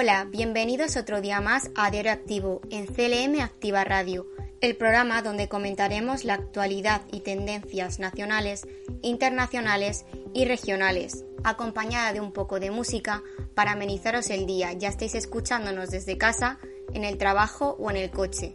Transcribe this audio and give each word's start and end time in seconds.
Hola, 0.00 0.28
bienvenidos 0.30 0.96
otro 0.96 1.20
día 1.20 1.40
más 1.40 1.72
a 1.74 1.90
Diario 1.90 2.12
Activo 2.12 2.60
en 2.70 2.86
CLM 2.86 3.40
Activa 3.40 3.82
Radio, 3.82 4.28
el 4.60 4.76
programa 4.76 5.22
donde 5.22 5.48
comentaremos 5.48 6.22
la 6.22 6.34
actualidad 6.34 7.02
y 7.10 7.18
tendencias 7.18 7.98
nacionales, 7.98 8.68
internacionales 9.02 10.04
y 10.32 10.44
regionales, 10.44 11.24
acompañada 11.42 12.12
de 12.12 12.20
un 12.20 12.32
poco 12.32 12.60
de 12.60 12.70
música 12.70 13.24
para 13.56 13.72
amenizaros 13.72 14.30
el 14.30 14.46
día, 14.46 14.72
ya 14.72 14.88
estéis 14.88 15.16
escuchándonos 15.16 15.90
desde 15.90 16.16
casa, 16.16 16.60
en 16.94 17.02
el 17.02 17.18
trabajo 17.18 17.74
o 17.80 17.90
en 17.90 17.96
el 17.96 18.12
coche. 18.12 18.54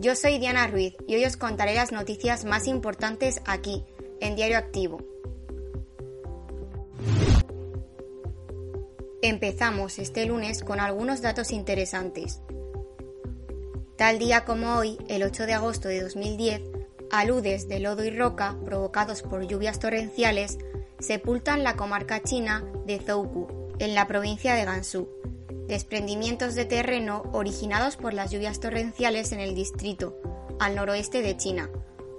Yo 0.00 0.16
soy 0.16 0.40
Diana 0.40 0.66
Ruiz 0.66 0.96
y 1.06 1.14
hoy 1.14 1.24
os 1.26 1.36
contaré 1.36 1.76
las 1.76 1.92
noticias 1.92 2.44
más 2.44 2.66
importantes 2.66 3.40
aquí, 3.46 3.84
en 4.20 4.34
Diario 4.34 4.58
Activo. 4.58 4.98
Empezamos 9.26 9.98
este 9.98 10.26
lunes 10.26 10.62
con 10.62 10.80
algunos 10.80 11.22
datos 11.22 11.50
interesantes. 11.50 12.42
Tal 13.96 14.18
día 14.18 14.44
como 14.44 14.76
hoy, 14.76 14.98
el 15.08 15.22
8 15.22 15.46
de 15.46 15.54
agosto 15.54 15.88
de 15.88 16.02
2010, 16.02 16.60
aludes 17.10 17.66
de 17.66 17.80
lodo 17.80 18.04
y 18.04 18.10
roca 18.10 18.54
provocados 18.66 19.22
por 19.22 19.46
lluvias 19.46 19.78
torrenciales 19.78 20.58
sepultan 20.98 21.64
la 21.64 21.74
comarca 21.74 22.22
china 22.22 22.66
de 22.84 22.98
Zhoukou, 22.98 23.72
en 23.78 23.94
la 23.94 24.06
provincia 24.06 24.52
de 24.52 24.66
Gansu. 24.66 25.08
Desprendimientos 25.68 26.54
de 26.54 26.66
terreno 26.66 27.22
originados 27.32 27.96
por 27.96 28.12
las 28.12 28.30
lluvias 28.30 28.60
torrenciales 28.60 29.32
en 29.32 29.40
el 29.40 29.54
distrito, 29.54 30.20
al 30.60 30.74
noroeste 30.74 31.22
de 31.22 31.34
China, 31.34 31.70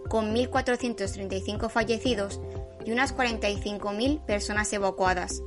con 0.10 0.34
1.435 0.34 1.70
fallecidos 1.70 2.42
y 2.84 2.92
unas 2.92 3.16
45.000 3.16 4.26
personas 4.26 4.74
evacuadas. 4.74 5.44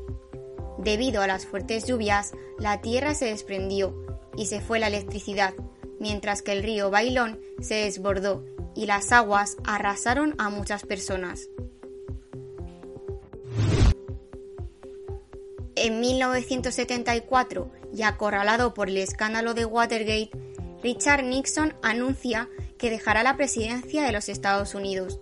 Debido 0.79 1.23
a 1.23 1.27
las 1.27 1.45
fuertes 1.45 1.87
lluvias, 1.87 2.33
la 2.59 2.81
tierra 2.81 3.15
se 3.15 3.27
desprendió 3.27 3.95
y 4.37 4.47
se 4.47 4.61
fue 4.61 4.79
la 4.79 4.87
electricidad, 4.87 5.55
mientras 5.99 6.43
que 6.43 6.53
el 6.53 6.63
río 6.63 6.91
Bailón 6.91 7.41
se 7.61 7.75
desbordó 7.75 8.45
y 8.75 8.87
las 8.87 9.11
aguas 9.11 9.57
arrasaron 9.65 10.35
a 10.39 10.51
muchas 10.51 10.85
personas. 10.85 11.49
En 15.75 16.01
1974, 16.01 17.71
y 17.93 18.03
acorralado 18.03 18.75
por 18.75 18.89
el 18.89 18.99
escándalo 18.99 19.55
de 19.55 19.65
Watergate, 19.65 20.31
Richard 20.83 21.25
Nixon 21.25 21.75
anuncia 21.83 22.49
que 22.79 22.91
dejará 22.91 23.23
la 23.23 23.37
presidencia 23.37 24.05
de 24.05 24.13
los 24.13 24.29
Estados 24.29 24.75
Unidos. 24.75 25.21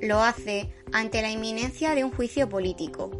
Lo 0.00 0.22
hace 0.22 0.72
ante 0.92 1.22
la 1.22 1.30
inminencia 1.30 1.94
de 1.94 2.04
un 2.04 2.12
juicio 2.12 2.48
político. 2.48 3.10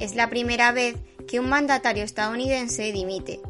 Es 0.00 0.16
la 0.16 0.28
primera 0.28 0.72
vez 0.72 0.96
que 1.28 1.40
un 1.40 1.48
mandatario 1.48 2.04
estadounidense 2.04 2.92
dimite. 2.92 3.40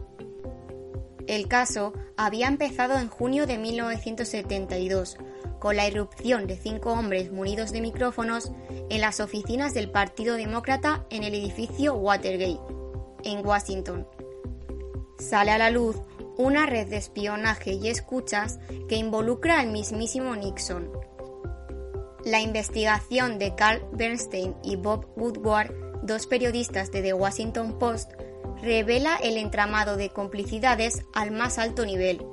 El 1.27 1.49
caso 1.49 1.95
había 2.17 2.49
empezado 2.49 2.99
en 2.99 3.09
junio 3.09 3.47
de 3.47 3.57
1972, 3.57 5.17
con 5.59 5.77
la 5.77 5.89
irrupción 5.89 6.47
de 6.47 6.59
cinco 6.59 6.93
hombres 6.93 7.33
munidos 7.33 7.73
de 7.73 7.81
micrófonos 7.81 8.53
en 8.91 9.01
las 9.01 9.21
oficinas 9.21 9.73
del 9.73 9.91
Partido 9.91 10.37
Demócrata 10.37 11.07
en 11.09 11.23
el 11.23 11.35
edificio 11.35 11.95
Watergate, 11.95 12.61
en 13.25 13.47
Washington. 13.47 14.07
Sale 15.19 15.53
a 15.53 15.59
la 15.59 15.71
luz 15.71 15.97
una 16.37 16.67
red 16.67 16.89
de 16.89 16.99
espionaje 16.99 17.73
y 17.73 17.89
escuchas 17.89 18.59
que 18.89 18.97
involucra 18.97 19.61
al 19.61 19.71
mismísimo 19.71 20.37
Nixon. 20.37 20.91
La 22.25 22.41
investigación 22.41 23.39
de 23.39 23.55
Carl 23.55 23.83
Bernstein 23.93 24.55
y 24.63 24.77
Bob 24.77 25.07
Woodward 25.17 25.84
dos 26.05 26.27
periodistas 26.27 26.93
de 26.93 27.03
The 27.03 27.15
Washington 27.15 27.79
Post, 27.79 28.13
revela 28.63 29.17
el 29.17 29.37
entramado 29.37 29.97
de 29.97 30.11
complicidades 30.11 31.03
al 31.13 31.31
más 31.31 31.59
alto 31.59 31.85
nivel. 31.85 32.25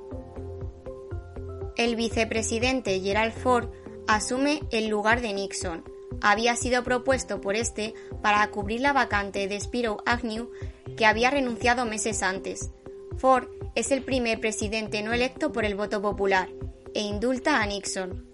El 1.77 1.95
vicepresidente 1.95 2.99
Gerald 2.99 3.33
Ford 3.33 3.69
asume 4.07 4.61
el 4.71 4.87
lugar 4.87 5.21
de 5.21 5.33
Nixon. 5.33 5.83
Había 6.21 6.55
sido 6.55 6.83
propuesto 6.83 7.41
por 7.41 7.55
este 7.55 7.93
para 8.21 8.45
cubrir 8.51 8.81
la 8.81 8.93
vacante 8.93 9.47
de 9.47 9.59
Spiro 9.59 9.97
Agnew, 10.05 10.51
que 10.97 11.05
había 11.05 11.31
renunciado 11.31 11.85
meses 11.85 12.21
antes. 12.21 12.71
Ford 13.17 13.47
es 13.75 13.91
el 13.91 14.03
primer 14.03 14.39
presidente 14.39 15.01
no 15.01 15.13
electo 15.13 15.51
por 15.51 15.65
el 15.65 15.75
voto 15.75 16.01
popular 16.01 16.49
e 16.93 17.01
indulta 17.01 17.61
a 17.61 17.65
Nixon. 17.65 18.30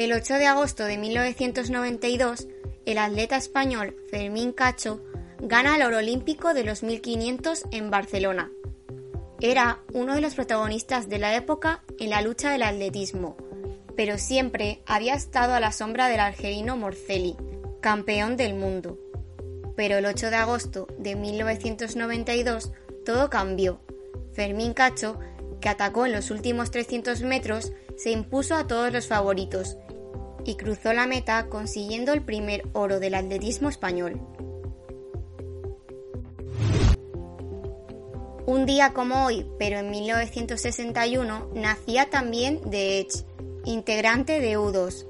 El 0.00 0.14
8 0.14 0.36
de 0.36 0.46
agosto 0.46 0.84
de 0.84 0.96
1992, 0.96 2.48
el 2.86 2.96
atleta 2.96 3.36
español 3.36 3.94
Fermín 4.10 4.52
Cacho 4.52 5.04
gana 5.42 5.76
el 5.76 5.82
oro 5.82 5.98
olímpico 5.98 6.54
de 6.54 6.64
los 6.64 6.82
1500 6.82 7.64
en 7.70 7.90
Barcelona. 7.90 8.50
Era 9.42 9.80
uno 9.92 10.14
de 10.14 10.22
los 10.22 10.36
protagonistas 10.36 11.10
de 11.10 11.18
la 11.18 11.36
época 11.36 11.82
en 11.98 12.08
la 12.08 12.22
lucha 12.22 12.50
del 12.50 12.62
atletismo, 12.62 13.36
pero 13.94 14.16
siempre 14.16 14.80
había 14.86 15.12
estado 15.12 15.52
a 15.52 15.60
la 15.60 15.70
sombra 15.70 16.08
del 16.08 16.20
argelino 16.20 16.78
Morcelli, 16.78 17.36
campeón 17.82 18.38
del 18.38 18.54
mundo. 18.54 18.98
Pero 19.76 19.98
el 19.98 20.06
8 20.06 20.30
de 20.30 20.36
agosto 20.36 20.88
de 20.96 21.14
1992 21.14 22.72
todo 23.04 23.28
cambió. 23.28 23.82
Fermín 24.32 24.72
Cacho, 24.72 25.20
que 25.60 25.68
atacó 25.68 26.06
en 26.06 26.12
los 26.12 26.30
últimos 26.30 26.70
300 26.70 27.20
metros, 27.20 27.74
se 27.98 28.12
impuso 28.12 28.54
a 28.54 28.66
todos 28.66 28.90
los 28.94 29.06
favoritos 29.06 29.76
y 30.50 30.56
cruzó 30.56 30.92
la 30.92 31.06
meta 31.06 31.46
consiguiendo 31.46 32.12
el 32.12 32.22
primer 32.22 32.64
oro 32.72 32.98
del 32.98 33.14
atletismo 33.14 33.68
español. 33.68 34.20
Un 38.46 38.66
día 38.66 38.92
como 38.92 39.24
hoy, 39.24 39.46
pero 39.60 39.78
en 39.78 39.90
1961, 39.92 41.50
nacía 41.54 42.10
también 42.10 42.60
The 42.68 42.98
Edge, 42.98 43.24
integrante 43.64 44.40
de 44.40 44.58
U2. 44.58 45.06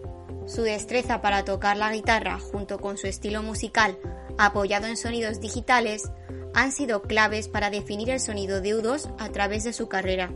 Su 0.47 0.61
destreza 0.63 1.23
para 1.23 1.47
tocar 1.47 1.79
la 1.79 1.91
guitarra 1.91 2.39
junto 2.39 2.79
con 2.79 2.99
su 2.99 3.07
estilo 3.07 3.43
musical 3.43 3.97
apoyado 4.37 4.87
en 4.89 4.99
sonidos 4.99 5.41
digitales 5.41 6.11
han 6.53 6.71
sido 6.71 7.03
claves 7.03 7.49
para 7.49 7.71
definir 7.71 8.11
el 8.11 8.21
sonido 8.21 8.61
de 8.61 8.77
U2 8.77 9.15
a 9.19 9.31
través 9.31 9.65
de 9.65 9.73
su 9.73 9.89
carrera. 9.89 10.33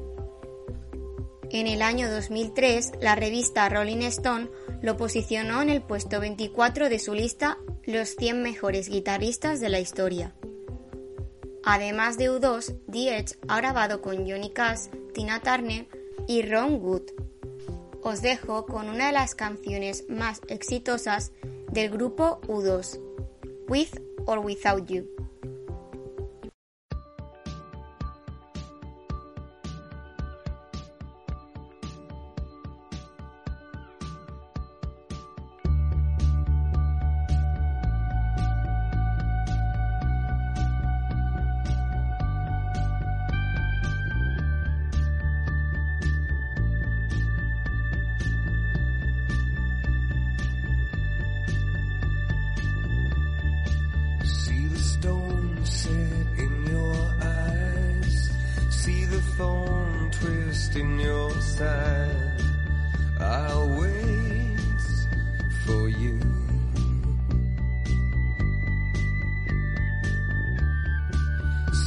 En 1.50 1.66
el 1.66 1.82
año 1.82 2.10
2003, 2.10 2.92
la 3.00 3.14
revista 3.14 3.68
Rolling 3.68 4.02
Stone 4.02 4.48
lo 4.82 4.96
posicionó 4.96 5.62
en 5.62 5.70
el 5.70 5.82
puesto 5.82 6.20
24 6.20 6.88
de 6.88 6.98
su 6.98 7.14
lista 7.14 7.58
Los 7.84 8.10
100 8.16 8.42
mejores 8.42 8.88
guitarristas 8.88 9.60
de 9.60 9.68
la 9.68 9.80
historia. 9.80 10.34
Además 11.64 12.18
de 12.18 12.30
U2, 12.30 12.78
The 12.90 13.16
Edge 13.16 13.36
ha 13.48 13.56
grabado 13.56 14.02
con 14.02 14.28
Johnny 14.28 14.50
Cash, 14.50 14.88
Tina 15.14 15.40
Turner 15.40 15.86
y 16.28 16.42
Ron 16.42 16.74
Wood. 16.82 17.04
Os 18.02 18.20
dejo 18.20 18.66
con 18.66 18.90
una 18.90 19.06
de 19.06 19.12
las 19.12 19.34
canciones 19.34 20.04
más 20.08 20.42
exitosas 20.48 21.32
del 21.70 21.90
grupo 21.90 22.40
U2, 22.42 23.00
With 23.68 23.88
or 24.26 24.40
Without 24.40 24.86
You. 24.86 25.13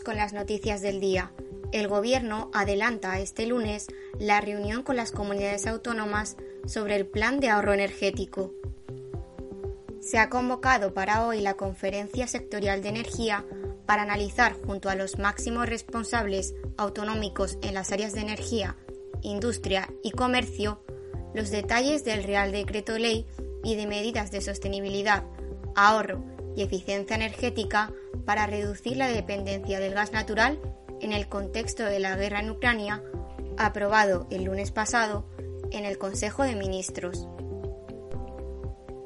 con 0.00 0.16
las 0.16 0.32
noticias 0.32 0.80
del 0.80 1.00
día. 1.00 1.32
El 1.70 1.88
Gobierno 1.88 2.50
adelanta 2.54 3.18
este 3.18 3.46
lunes 3.46 3.88
la 4.18 4.40
reunión 4.40 4.82
con 4.82 4.96
las 4.96 5.12
comunidades 5.12 5.66
autónomas 5.66 6.36
sobre 6.66 6.96
el 6.96 7.06
plan 7.06 7.40
de 7.40 7.50
ahorro 7.50 7.74
energético. 7.74 8.52
Se 10.00 10.18
ha 10.18 10.30
convocado 10.30 10.94
para 10.94 11.26
hoy 11.26 11.40
la 11.40 11.54
Conferencia 11.54 12.26
Sectorial 12.26 12.82
de 12.82 12.88
Energía 12.88 13.44
para 13.86 14.02
analizar 14.02 14.54
junto 14.54 14.88
a 14.88 14.94
los 14.94 15.18
máximos 15.18 15.68
responsables 15.68 16.54
autonómicos 16.78 17.58
en 17.62 17.74
las 17.74 17.92
áreas 17.92 18.14
de 18.14 18.20
energía, 18.20 18.76
industria 19.20 19.92
y 20.02 20.12
comercio 20.12 20.82
los 21.34 21.50
detalles 21.50 22.04
del 22.04 22.24
Real 22.24 22.52
Decreto 22.52 22.98
Ley 22.98 23.26
y 23.64 23.76
de 23.76 23.86
medidas 23.86 24.30
de 24.30 24.40
sostenibilidad, 24.40 25.24
ahorro 25.74 26.31
y 26.56 26.62
eficiencia 26.62 27.16
energética 27.16 27.92
para 28.24 28.46
reducir 28.46 28.96
la 28.96 29.08
dependencia 29.08 29.80
del 29.80 29.94
gas 29.94 30.12
natural 30.12 30.60
en 31.00 31.12
el 31.12 31.28
contexto 31.28 31.84
de 31.84 31.98
la 31.98 32.16
guerra 32.16 32.40
en 32.40 32.50
Ucrania, 32.50 33.02
aprobado 33.58 34.26
el 34.30 34.44
lunes 34.44 34.70
pasado 34.70 35.26
en 35.70 35.84
el 35.84 35.98
Consejo 35.98 36.44
de 36.44 36.54
Ministros. 36.54 37.26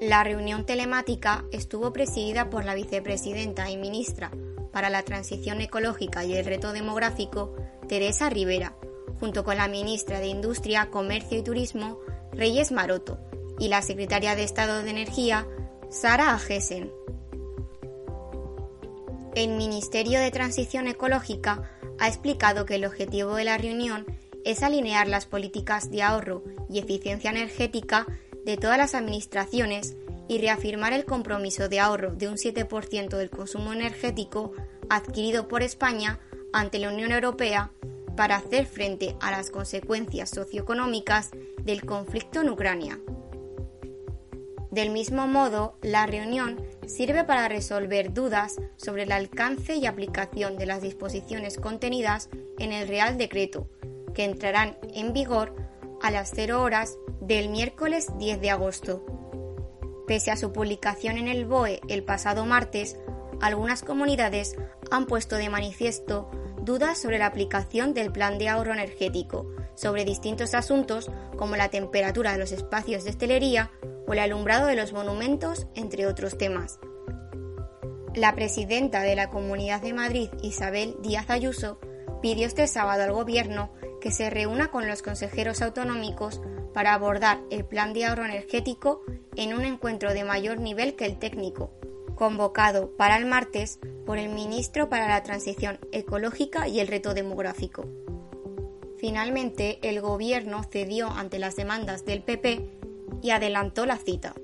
La 0.01 0.23
reunión 0.23 0.67
telemática 0.67 1.45
estuvo 1.53 1.93
presidida 1.93 2.51
por 2.51 2.65
la 2.65 2.75
vicepresidenta 2.75 3.71
y 3.71 3.79
ministra 3.79 4.31
para 4.73 4.91
la 4.91 5.03
Transición 5.03 5.63
Ecológica 5.63 6.25
y 6.25 6.37
el 6.37 6.45
Reto 6.45 6.73
Demográfico, 6.75 7.57
Teresa 7.89 8.29
Rivera, 8.29 8.75
junto 9.19 9.43
con 9.43 9.57
la 9.57 9.69
ministra 9.69 10.21
de 10.21 10.27
Industria, 10.27 10.91
Comercio 10.91 11.39
y 11.39 11.43
Turismo, 11.43 11.99
Reyes 12.33 12.73
Maroto, 12.73 13.19
y 13.59 13.69
la 13.69 13.81
secretaria 13.81 14.37
de 14.37 14.45
Estado 14.45 14.83
de 14.83 14.91
Energía, 14.91 15.47
Sara 15.89 16.35
Agesen. 16.35 16.93
El 19.37 19.51
Ministerio 19.51 20.19
de 20.19 20.31
Transición 20.31 20.89
Ecológica 20.89 21.71
ha 21.99 22.09
explicado 22.09 22.65
que 22.65 22.77
el 22.77 22.87
objetivo 22.87 23.35
de 23.35 23.45
la 23.45 23.59
reunión 23.59 24.07
es 24.47 24.63
alinear 24.63 25.09
las 25.09 25.27
políticas 25.27 25.91
de 25.91 26.03
ahorro 26.03 26.43
y 26.71 26.79
eficiencia 26.79 27.33
energética 27.33 28.07
de 28.47 28.57
todas 28.57 28.79
las 28.79 28.95
administraciones 28.95 29.95
y 30.27 30.39
reafirmar 30.39 30.95
el 30.95 31.05
compromiso 31.05 31.69
de 31.69 31.81
ahorro 31.81 32.15
de 32.15 32.29
un 32.29 32.37
7% 32.37 33.15
del 33.19 33.29
consumo 33.29 33.75
energético 33.75 34.53
adquirido 34.89 35.49
por 35.49 35.63
España 35.63 36.19
ante 36.55 36.79
la 36.79 36.89
Unión 36.89 37.13
Europea 37.13 37.73
para 38.17 38.37
hacer 38.37 38.65
frente 38.65 39.17
a 39.21 39.33
las 39.33 39.51
consecuencias 39.51 40.31
socioeconómicas 40.31 41.33
del 41.63 41.85
conflicto 41.85 42.41
en 42.41 42.49
Ucrania. 42.49 42.99
Del 44.71 44.91
mismo 44.91 45.27
modo, 45.27 45.79
la 45.83 46.07
reunión 46.07 46.61
sirve 46.87 47.25
para 47.25 47.49
resolver 47.49 48.13
dudas 48.13 48.57
sobre 48.77 49.05
el 49.05 49.13
alcance 49.13 49.77
y 49.77 49.87
aplicación 49.87 50.59
de 50.59 50.67
las 50.67 50.83
disposiciones 50.83 51.57
contenidas 51.57 52.29
en 52.59 52.73
el 52.73 52.89
Real 52.89 53.17
Decreto, 53.17 53.69
que 54.15 54.25
entrarán 54.25 54.77
en 54.95 55.13
vigor 55.13 55.55
a 56.03 56.11
las 56.11 56.33
0 56.35 56.63
horas 56.63 56.99
del 57.21 57.49
miércoles 57.49 58.09
10 58.19 58.41
de 58.41 58.51
agosto. 58.51 59.05
Pese 60.07 60.31
a 60.31 60.37
su 60.37 60.53
publicación 60.53 61.17
en 61.17 61.29
el 61.29 61.47
BOE 61.47 61.81
el 61.89 62.03
pasado 62.05 62.45
martes, 62.45 62.97
algunas 63.41 63.83
comunidades 63.83 64.57
han 64.91 65.07
puesto 65.07 65.37
de 65.37 65.49
manifiesto 65.49 66.31
dudas 66.63 66.99
sobre 66.99 67.19
la 67.19 67.27
aplicación 67.27 67.95
del 67.95 68.11
plan 68.13 68.39
de 68.39 68.49
ahorro 68.49 68.73
energético, 68.73 69.49
sobre 69.75 70.05
distintos 70.05 70.55
asuntos 70.55 71.11
como 71.37 71.57
la 71.57 71.69
temperatura 71.69 72.33
de 72.33 72.39
los 72.39 72.53
espacios 72.53 73.05
de 73.05 73.11
hostelería 73.11 73.71
o 74.07 74.13
el 74.13 74.19
alumbrado 74.21 74.67
de 74.67 74.77
los 74.77 74.93
monumentos, 74.93 75.67
entre 75.75 76.07
otros 76.07 76.39
temas. 76.39 76.79
La 78.15 78.35
presidenta 78.35 79.03
de 79.03 79.15
la 79.15 79.29
Comunidad 79.29 79.83
de 79.83 79.93
Madrid, 79.93 80.31
Isabel 80.43 80.97
Díaz 81.03 81.29
Ayuso, 81.29 81.79
pidió 82.23 82.47
este 82.47 82.67
sábado 82.67 83.03
al 83.03 83.13
Gobierno 83.13 83.73
que 84.01 84.11
se 84.11 84.31
reúna 84.31 84.71
con 84.71 84.89
los 84.89 85.03
consejeros 85.03 85.61
autonómicos 85.61 86.41
para 86.73 86.95
abordar 86.95 87.41
el 87.51 87.65
plan 87.65 87.93
de 87.93 88.05
ahorro 88.05 88.25
energético 88.25 89.03
en 89.37 89.55
un 89.55 89.65
encuentro 89.65 90.13
de 90.13 90.25
mayor 90.25 90.61
nivel 90.61 90.97
que 90.97 91.07
el 91.07 91.19
técnico, 91.19 91.71
convocado 92.15 92.97
para 92.97 93.17
el 93.17 93.27
martes 93.27 93.79
por 94.05 94.19
el 94.19 94.31
ministro 94.31 94.89
para 94.89 95.09
la 95.09 95.23
Transición 95.23 95.79
Ecológica 95.93 96.69
y 96.69 96.81
el 96.81 96.89
Reto 96.89 97.13
Demográfico. 97.13 97.87
Finalmente, 98.99 99.79
el 99.83 100.01
Gobierno 100.01 100.63
cedió 100.65 101.11
ante 101.11 101.39
las 101.39 101.57
demandas 101.57 102.05
del 102.07 102.23
PP 102.23 102.76
y 103.23 103.31
adelantó 103.31 103.87
la 103.87 103.97
cita. 103.99 104.35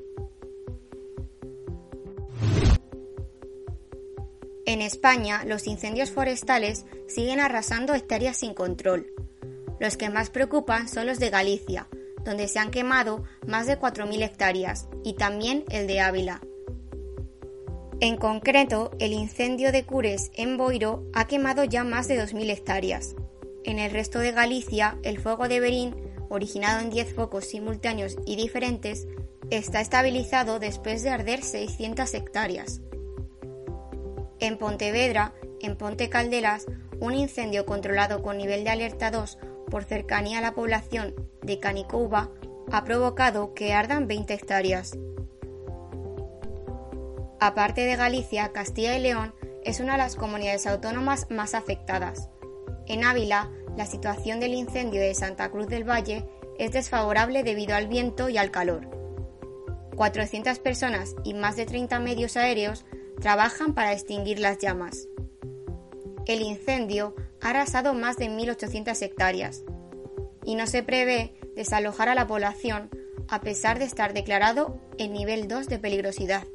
En 4.65 4.81
España, 4.81 5.45
los 5.45 5.67
incendios 5.67 6.11
forestales 6.11 6.87
siguen 7.07 7.41
arrasando 7.41 7.95
hectáreas 7.95 8.39
sin 8.39 8.55
control. 8.55 9.13
Los 9.81 9.97
que 9.97 10.09
más 10.09 10.31
preocupan 10.31 10.89
son 10.89 11.07
los 11.07 11.19
de 11.19 11.31
Galicia, 11.31 11.89
donde 12.25 12.49
se 12.49 12.59
han 12.59 12.71
quemado 12.71 13.25
más 13.47 13.67
de 13.67 13.79
4.000 13.79 14.23
hectáreas, 14.23 14.89
y 15.03 15.15
también 15.15 15.65
el 15.71 15.87
de 15.87 16.01
Ávila. 16.01 16.41
En 18.01 18.17
concreto, 18.17 18.93
el 18.99 19.13
incendio 19.13 19.73
de 19.73 19.85
Cures 19.85 20.31
en 20.35 20.57
Boiro 20.57 21.05
ha 21.13 21.27
quemado 21.27 21.65
ya 21.65 21.85
más 21.85 22.09
de 22.09 22.21
2.000 22.21 22.51
hectáreas. 22.51 23.15
En 23.65 23.79
el 23.79 23.91
resto 23.91 24.19
de 24.19 24.33
Galicia, 24.33 24.99
el 25.03 25.21
fuego 25.21 25.49
de 25.49 25.61
Berín, 25.61 25.95
originado 26.33 26.81
en 26.81 26.91
10 26.91 27.15
focos 27.15 27.45
simultáneos 27.45 28.17
y 28.25 28.37
diferentes, 28.37 29.07
está 29.51 29.81
estabilizado 29.81 30.59
después 30.59 31.03
de 31.03 31.11
arder 31.11 31.43
600 31.43 32.15
hectáreas. 32.15 32.81
En 34.41 34.57
Pontevedra, 34.57 35.35
en 35.61 35.77
Ponte 35.77 36.09
Caldelas, 36.09 36.67
un 37.01 37.15
incendio 37.15 37.67
controlado 37.67 38.23
con 38.23 38.39
nivel 38.39 38.65
de 38.65 38.71
alerta 38.71 39.11
2 39.11 39.39
por 39.71 39.85
cercanía 39.85 40.39
a 40.39 40.43
la 40.43 40.55
población 40.55 41.15
de 41.43 41.61
Canicouba 41.61 42.31
ha 42.71 42.85
provocado 42.85 43.55
que 43.55 43.75
ardan 43.75 44.07
20 44.07 44.35
hectáreas. 44.35 44.99
Aparte 47.41 47.83
de 47.83 47.97
Galicia, 47.97 48.53
Castilla 48.53 48.97
y 48.97 49.03
León 49.03 49.35
es 49.65 49.81
una 49.81 49.93
de 49.93 49.99
las 49.99 50.17
comunidades 50.17 50.67
autónomas 50.67 51.27
más 51.31 51.55
afectadas. 51.55 52.31
En 52.87 53.05
Ávila, 53.05 53.51
la 53.77 53.87
situación 53.87 54.41
del 54.41 54.55
incendio 54.55 55.01
de 55.01 55.15
Santa 55.15 55.51
Cruz 55.51 55.67
del 55.69 55.89
Valle 55.89 56.27
es 56.59 56.73
desfavorable 56.73 57.43
debido 57.43 57.75
al 57.75 57.89
viento 57.89 58.29
y 58.29 58.39
al 58.39 58.51
calor. 58.51 58.89
400 59.97 60.59
personas 60.59 61.15
y 61.25 61.35
más 61.35 61.57
de 61.57 61.67
30 61.67 61.99
medios 62.01 62.37
aéreos 62.37 62.85
trabajan 63.21 63.75
para 63.75 63.93
extinguir 63.93 64.39
las 64.39 64.59
llamas. 64.59 65.09
El 66.27 66.41
incendio 66.41 67.15
ha 67.41 67.51
arrasado 67.51 67.95
más 67.95 68.17
de 68.17 68.29
1.800 68.29 69.01
hectáreas 69.03 69.65
y 70.45 70.55
no 70.55 70.67
se 70.67 70.83
prevé 70.83 71.35
desalojar 71.57 72.09
a 72.09 72.15
la 72.15 72.27
población 72.27 72.91
a 73.29 73.41
pesar 73.41 73.79
de 73.79 73.85
estar 73.85 74.13
declarado 74.13 74.79
en 74.99 75.13
nivel 75.13 75.49
2 75.49 75.69
de 75.69 75.79
peligrosidad. 75.79 76.47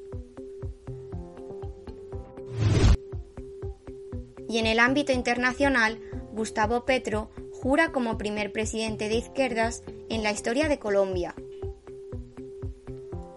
Y 4.50 4.60
en 4.60 4.66
el 4.66 4.80
ámbito 4.80 5.12
internacional, 5.12 6.00
Gustavo 6.38 6.86
Petro 6.86 7.32
jura 7.52 7.92
como 7.92 8.20
primer 8.20 8.52
presidente 8.52 9.10
de 9.10 9.16
izquierdas 9.16 9.84
en 10.08 10.22
la 10.22 10.32
historia 10.32 10.70
de 10.70 10.78
Colombia. 10.78 11.34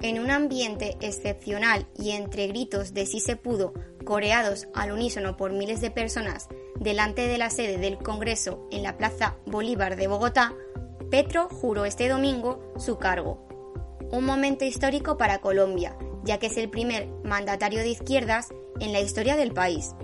En 0.03 0.21
un 0.21 0.31
ambiente 0.31 0.99
excepcional 1.01 1.87
y 1.99 2.11
entre 2.11 2.47
gritos 2.47 2.93
de 2.93 3.07
sí 3.07 3.21
se 3.21 3.37
pudo, 3.37 3.73
coreados 4.05 4.69
al 4.75 4.93
unísono 4.93 5.37
por 5.37 5.53
miles 5.53 5.81
de 5.81 5.91
personas 5.91 6.49
delante 6.79 7.27
de 7.27 7.39
la 7.39 7.49
sede 7.49 7.79
del 7.79 7.97
Congreso 7.97 8.69
en 8.71 8.83
la 8.83 8.99
Plaza 8.99 9.37
Bolívar 9.47 9.97
de 9.97 10.07
Bogotá, 10.07 10.55
Petro 11.11 11.49
juró 11.49 11.87
este 11.87 12.09
domingo 12.09 12.75
su 12.77 12.99
cargo. 12.99 13.47
Un 14.11 14.27
momento 14.27 14.65
histórico 14.67 15.17
para 15.17 15.41
Colombia, 15.41 15.97
ya 16.23 16.39
que 16.39 16.49
es 16.49 16.57
el 16.59 16.69
primer 16.69 17.09
mandatario 17.25 17.81
de 17.81 17.89
izquierdas 17.89 18.49
en 18.79 18.93
la 18.93 19.01
historia 19.01 19.37
del 19.37 19.53
país. 19.53 19.95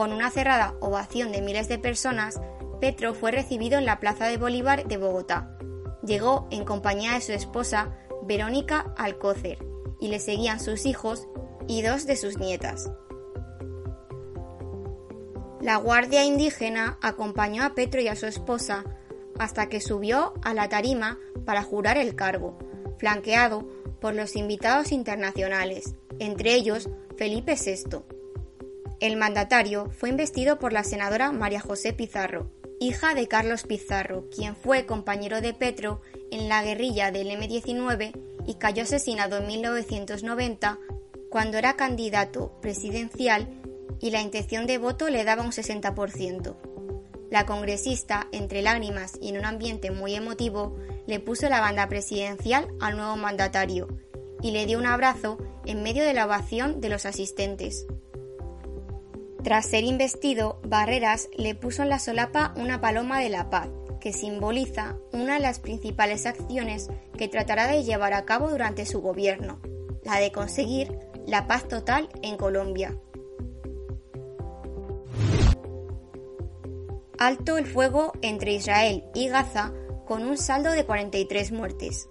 Con 0.00 0.14
una 0.14 0.30
cerrada 0.30 0.76
ovación 0.80 1.30
de 1.30 1.42
miles 1.42 1.68
de 1.68 1.78
personas, 1.78 2.40
Petro 2.80 3.12
fue 3.12 3.32
recibido 3.32 3.76
en 3.76 3.84
la 3.84 4.00
Plaza 4.00 4.28
de 4.28 4.38
Bolívar 4.38 4.88
de 4.88 4.96
Bogotá. 4.96 5.58
Llegó 6.02 6.48
en 6.50 6.64
compañía 6.64 7.12
de 7.12 7.20
su 7.20 7.32
esposa, 7.32 7.98
Verónica 8.22 8.94
Alcócer, 8.96 9.58
y 10.00 10.08
le 10.08 10.18
seguían 10.18 10.58
sus 10.58 10.86
hijos 10.86 11.28
y 11.68 11.82
dos 11.82 12.06
de 12.06 12.16
sus 12.16 12.38
nietas. 12.38 12.90
La 15.60 15.76
Guardia 15.76 16.24
Indígena 16.24 16.96
acompañó 17.02 17.62
a 17.62 17.74
Petro 17.74 18.00
y 18.00 18.08
a 18.08 18.16
su 18.16 18.24
esposa 18.24 18.84
hasta 19.38 19.68
que 19.68 19.82
subió 19.82 20.32
a 20.42 20.54
la 20.54 20.70
tarima 20.70 21.18
para 21.44 21.62
jurar 21.62 21.98
el 21.98 22.14
cargo, 22.14 22.58
flanqueado 22.98 23.68
por 24.00 24.14
los 24.14 24.34
invitados 24.34 24.92
internacionales, 24.92 25.94
entre 26.18 26.54
ellos 26.54 26.88
Felipe 27.18 27.54
VI. 27.54 28.19
El 29.00 29.16
mandatario 29.16 29.90
fue 29.98 30.10
investido 30.10 30.58
por 30.58 30.74
la 30.74 30.84
senadora 30.84 31.32
María 31.32 31.60
José 31.60 31.94
Pizarro, 31.94 32.50
hija 32.80 33.14
de 33.14 33.28
Carlos 33.28 33.62
Pizarro, 33.62 34.28
quien 34.28 34.54
fue 34.54 34.84
compañero 34.84 35.40
de 35.40 35.54
Petro 35.54 36.02
en 36.30 36.50
la 36.50 36.62
guerrilla 36.62 37.10
del 37.10 37.30
M-19 37.30 38.12
y 38.46 38.54
cayó 38.56 38.82
asesinado 38.82 39.38
en 39.38 39.46
1990 39.46 40.78
cuando 41.30 41.56
era 41.56 41.76
candidato 41.76 42.60
presidencial 42.60 43.48
y 44.00 44.10
la 44.10 44.20
intención 44.20 44.66
de 44.66 44.76
voto 44.76 45.08
le 45.08 45.24
daba 45.24 45.44
un 45.44 45.52
60%. 45.52 46.56
La 47.30 47.46
congresista, 47.46 48.26
entre 48.32 48.60
lágrimas 48.60 49.16
y 49.18 49.30
en 49.30 49.38
un 49.38 49.46
ambiente 49.46 49.90
muy 49.90 50.14
emotivo, 50.14 50.76
le 51.06 51.20
puso 51.20 51.48
la 51.48 51.60
banda 51.60 51.88
presidencial 51.88 52.68
al 52.80 52.98
nuevo 52.98 53.16
mandatario 53.16 53.88
y 54.42 54.50
le 54.50 54.66
dio 54.66 54.78
un 54.78 54.86
abrazo 54.86 55.38
en 55.64 55.82
medio 55.82 56.04
de 56.04 56.12
la 56.12 56.26
ovación 56.26 56.82
de 56.82 56.90
los 56.90 57.06
asistentes. 57.06 57.86
Tras 59.42 59.66
ser 59.66 59.84
investido, 59.84 60.60
Barreras 60.64 61.28
le 61.36 61.54
puso 61.54 61.82
en 61.82 61.88
la 61.88 61.98
solapa 61.98 62.52
una 62.56 62.80
paloma 62.80 63.20
de 63.20 63.30
la 63.30 63.48
paz, 63.48 63.68
que 63.98 64.12
simboliza 64.12 64.96
una 65.12 65.34
de 65.34 65.40
las 65.40 65.60
principales 65.60 66.26
acciones 66.26 66.88
que 67.16 67.28
tratará 67.28 67.66
de 67.66 67.82
llevar 67.82 68.12
a 68.12 68.24
cabo 68.26 68.50
durante 68.50 68.84
su 68.84 69.00
gobierno, 69.00 69.58
la 70.04 70.18
de 70.18 70.30
conseguir 70.30 70.98
la 71.26 71.46
paz 71.46 71.68
total 71.68 72.08
en 72.22 72.36
Colombia. 72.36 72.96
Alto 77.18 77.58
el 77.58 77.66
fuego 77.66 78.12
entre 78.22 78.52
Israel 78.52 79.04
y 79.14 79.28
Gaza 79.28 79.72
con 80.06 80.26
un 80.26 80.36
saldo 80.36 80.72
de 80.72 80.84
43 80.84 81.52
muertes. 81.52 82.08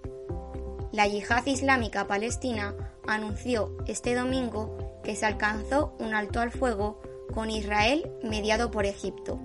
La 0.92 1.06
yihad 1.06 1.46
islámica 1.46 2.06
palestina 2.06 2.74
anunció 3.06 3.76
este 3.86 4.14
domingo 4.14 5.00
que 5.04 5.16
se 5.16 5.26
alcanzó 5.26 5.94
un 5.98 6.14
alto 6.14 6.40
al 6.40 6.50
fuego 6.50 7.00
con 7.32 7.50
Israel 7.50 8.10
mediado 8.22 8.70
por 8.70 8.86
Egipto, 8.86 9.40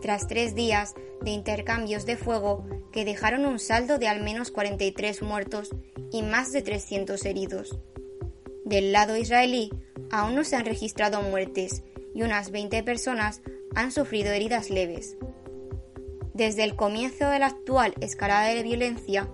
tras 0.00 0.26
tres 0.26 0.54
días 0.54 0.94
de 1.22 1.30
intercambios 1.30 2.06
de 2.06 2.16
fuego 2.16 2.66
que 2.92 3.04
dejaron 3.04 3.46
un 3.46 3.58
saldo 3.58 3.98
de 3.98 4.08
al 4.08 4.22
menos 4.22 4.50
43 4.50 5.22
muertos 5.22 5.70
y 6.10 6.22
más 6.22 6.52
de 6.52 6.62
300 6.62 7.24
heridos. 7.24 7.78
Del 8.64 8.92
lado 8.92 9.16
israelí 9.16 9.70
aún 10.10 10.34
no 10.34 10.44
se 10.44 10.56
han 10.56 10.66
registrado 10.66 11.22
muertes 11.22 11.82
y 12.14 12.22
unas 12.22 12.50
20 12.50 12.82
personas 12.82 13.40
han 13.74 13.92
sufrido 13.92 14.32
heridas 14.32 14.68
leves. 14.68 15.16
Desde 16.34 16.64
el 16.64 16.76
comienzo 16.76 17.28
de 17.28 17.38
la 17.38 17.46
actual 17.46 17.94
escalada 18.00 18.48
de 18.48 18.62
violencia, 18.62 19.28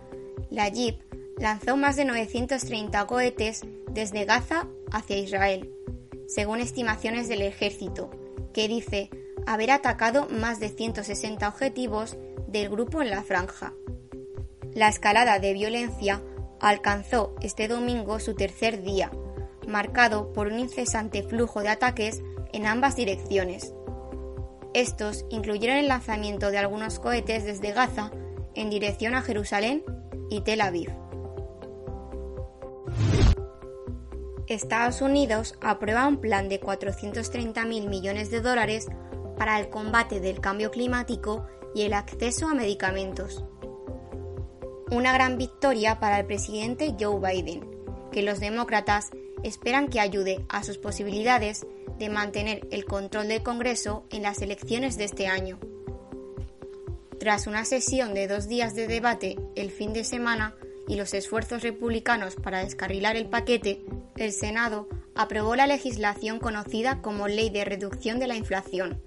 la 0.51 0.71
JIP 0.71 1.01
lanzó 1.39 1.77
más 1.77 1.97
de 1.97 2.05
930 2.05 3.07
cohetes 3.07 3.63
desde 3.91 4.25
Gaza 4.25 4.69
hacia 4.93 5.19
Israel 5.19 5.78
según 6.29 6.61
estimaciones 6.61 7.29
del 7.29 7.43
ejército, 7.43 8.11
que 8.53 8.69
dice 8.69 9.11
haber 9.47 9.71
atacado 9.71 10.29
más 10.29 10.61
de 10.61 10.69
160 10.69 11.49
objetivos 11.49 12.17
del 12.47 12.69
grupo 12.69 13.03
en 13.03 13.11
la 13.11 13.23
franja. 13.23 13.73
La 14.75 14.89
escalada 14.89 15.39
de 15.39 15.55
violencia 15.55 16.23
alcanzó 16.61 17.35
este 17.41 17.67
domingo 17.67 18.21
su 18.21 18.35
tercer 18.35 18.83
día, 18.83 19.11
marcado 19.67 20.33
por 20.33 20.49
un 20.49 20.59
incesante 20.59 21.23
flujo 21.23 21.63
de 21.63 21.71
ataques 21.71 22.23
en 22.53 22.67
ambas 22.67 22.95
direcciones. 22.95 23.73
Estos 24.75 25.25
incluyeron 25.31 25.77
el 25.77 25.89
lanzamiento 25.89 26.51
de 26.51 26.59
algunos 26.59 26.99
cohetes 26.99 27.45
desde 27.45 27.73
Gaza 27.73 28.11
en 28.55 28.71
dirección 28.71 29.15
a 29.15 29.23
Jerusalén 29.23 29.83
y 30.31 30.43
Tel 30.43 30.61
Aviv. 30.61 31.08
Estados 34.49 35.03
Unidos 35.03 35.55
aprueba 35.61 36.07
un 36.07 36.21
plan 36.21 36.49
de 36.49 36.59
430.000 36.59 37.89
millones 37.89 38.31
de 38.31 38.41
dólares 38.41 38.87
para 39.37 39.61
el 39.61 39.69
combate 39.69 40.21
del 40.21 40.41
cambio 40.41 40.71
climático 40.71 41.47
y 41.75 41.83
el 41.83 41.93
acceso 41.93 42.49
a 42.49 42.55
medicamentos. 42.55 43.45
Una 44.91 45.13
gran 45.13 45.37
victoria 45.37 46.01
para 46.01 46.19
el 46.21 46.27
presidente 46.27 46.95
Joe 46.99 47.21
Biden, 47.21 47.69
que 48.11 48.23
los 48.23 48.41
demócratas 48.41 49.11
esperan 49.43 49.89
que 49.89 50.01
ayude 50.01 50.45
a 50.49 50.65
sus 50.65 50.79
posibilidades 50.79 51.67
de 51.99 52.09
mantener 52.09 52.67
el 52.71 52.87
control 52.87 53.29
del 53.29 53.43
Congreso 53.43 54.05
en 54.11 54.23
las 54.23 54.41
elecciones 54.41 54.97
de 54.97 55.05
este 55.05 55.27
año. 55.27 55.59
Tras 57.21 57.47
una 57.47 57.67
sesión 57.67 58.15
de 58.15 58.29
dos 58.29 58.49
días 58.49 58.75
de 58.75 58.87
debate 58.87 59.37
el 59.57 59.71
fin 59.71 59.93
de 59.93 60.05
semana 60.05 60.55
y 60.87 60.97
los 60.97 61.13
esfuerzos 61.13 61.63
republicanos 61.63 62.37
para 62.37 62.61
descarrilar 62.61 63.17
el 63.17 63.29
paquete, 63.29 63.85
el 64.19 64.33
Senado 64.33 64.89
aprobó 65.15 65.57
la 65.57 65.67
legislación 65.67 66.39
conocida 66.39 67.01
como 67.01 67.29
Ley 67.29 67.51
de 67.51 67.65
Reducción 67.65 68.19
de 68.19 68.27
la 68.27 68.37
Inflación, 68.37 69.01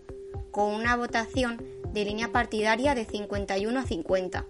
con 0.51 0.73
una 0.73 0.95
votación 0.95 1.63
de 1.93 2.05
línea 2.05 2.31
partidaria 2.31 2.95
de 2.95 3.05
51 3.05 3.79
a 3.79 3.85
50, 3.85 4.45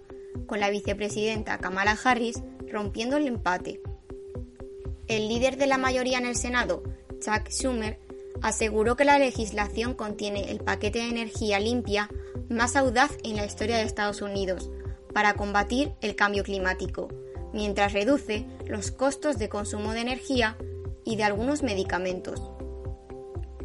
con 0.46 0.60
la 0.60 0.70
vicepresidenta 0.70 1.58
Kamala 1.58 1.98
Harris 2.02 2.42
rompiendo 2.70 3.16
el 3.16 3.26
empate. 3.26 3.80
El 5.08 5.28
líder 5.28 5.56
de 5.56 5.66
la 5.66 5.78
mayoría 5.78 6.18
en 6.18 6.26
el 6.26 6.36
Senado, 6.36 6.82
Chuck 7.20 7.48
Schumer, 7.50 7.98
aseguró 8.40 8.96
que 8.96 9.04
la 9.04 9.18
legislación 9.18 9.94
contiene 9.94 10.50
el 10.50 10.60
paquete 10.60 11.00
de 11.00 11.08
energía 11.08 11.60
limpia 11.60 12.08
más 12.48 12.76
audaz 12.76 13.12
en 13.24 13.36
la 13.36 13.44
historia 13.44 13.76
de 13.76 13.82
Estados 13.82 14.22
Unidos 14.22 14.70
para 15.12 15.34
combatir 15.34 15.92
el 16.00 16.16
cambio 16.16 16.42
climático, 16.42 17.08
mientras 17.52 17.92
reduce 17.92 18.46
los 18.66 18.90
costos 18.90 19.38
de 19.38 19.48
consumo 19.48 19.92
de 19.92 20.00
energía 20.00 20.56
y 21.04 21.16
de 21.16 21.24
algunos 21.24 21.62
medicamentos. 21.62 22.40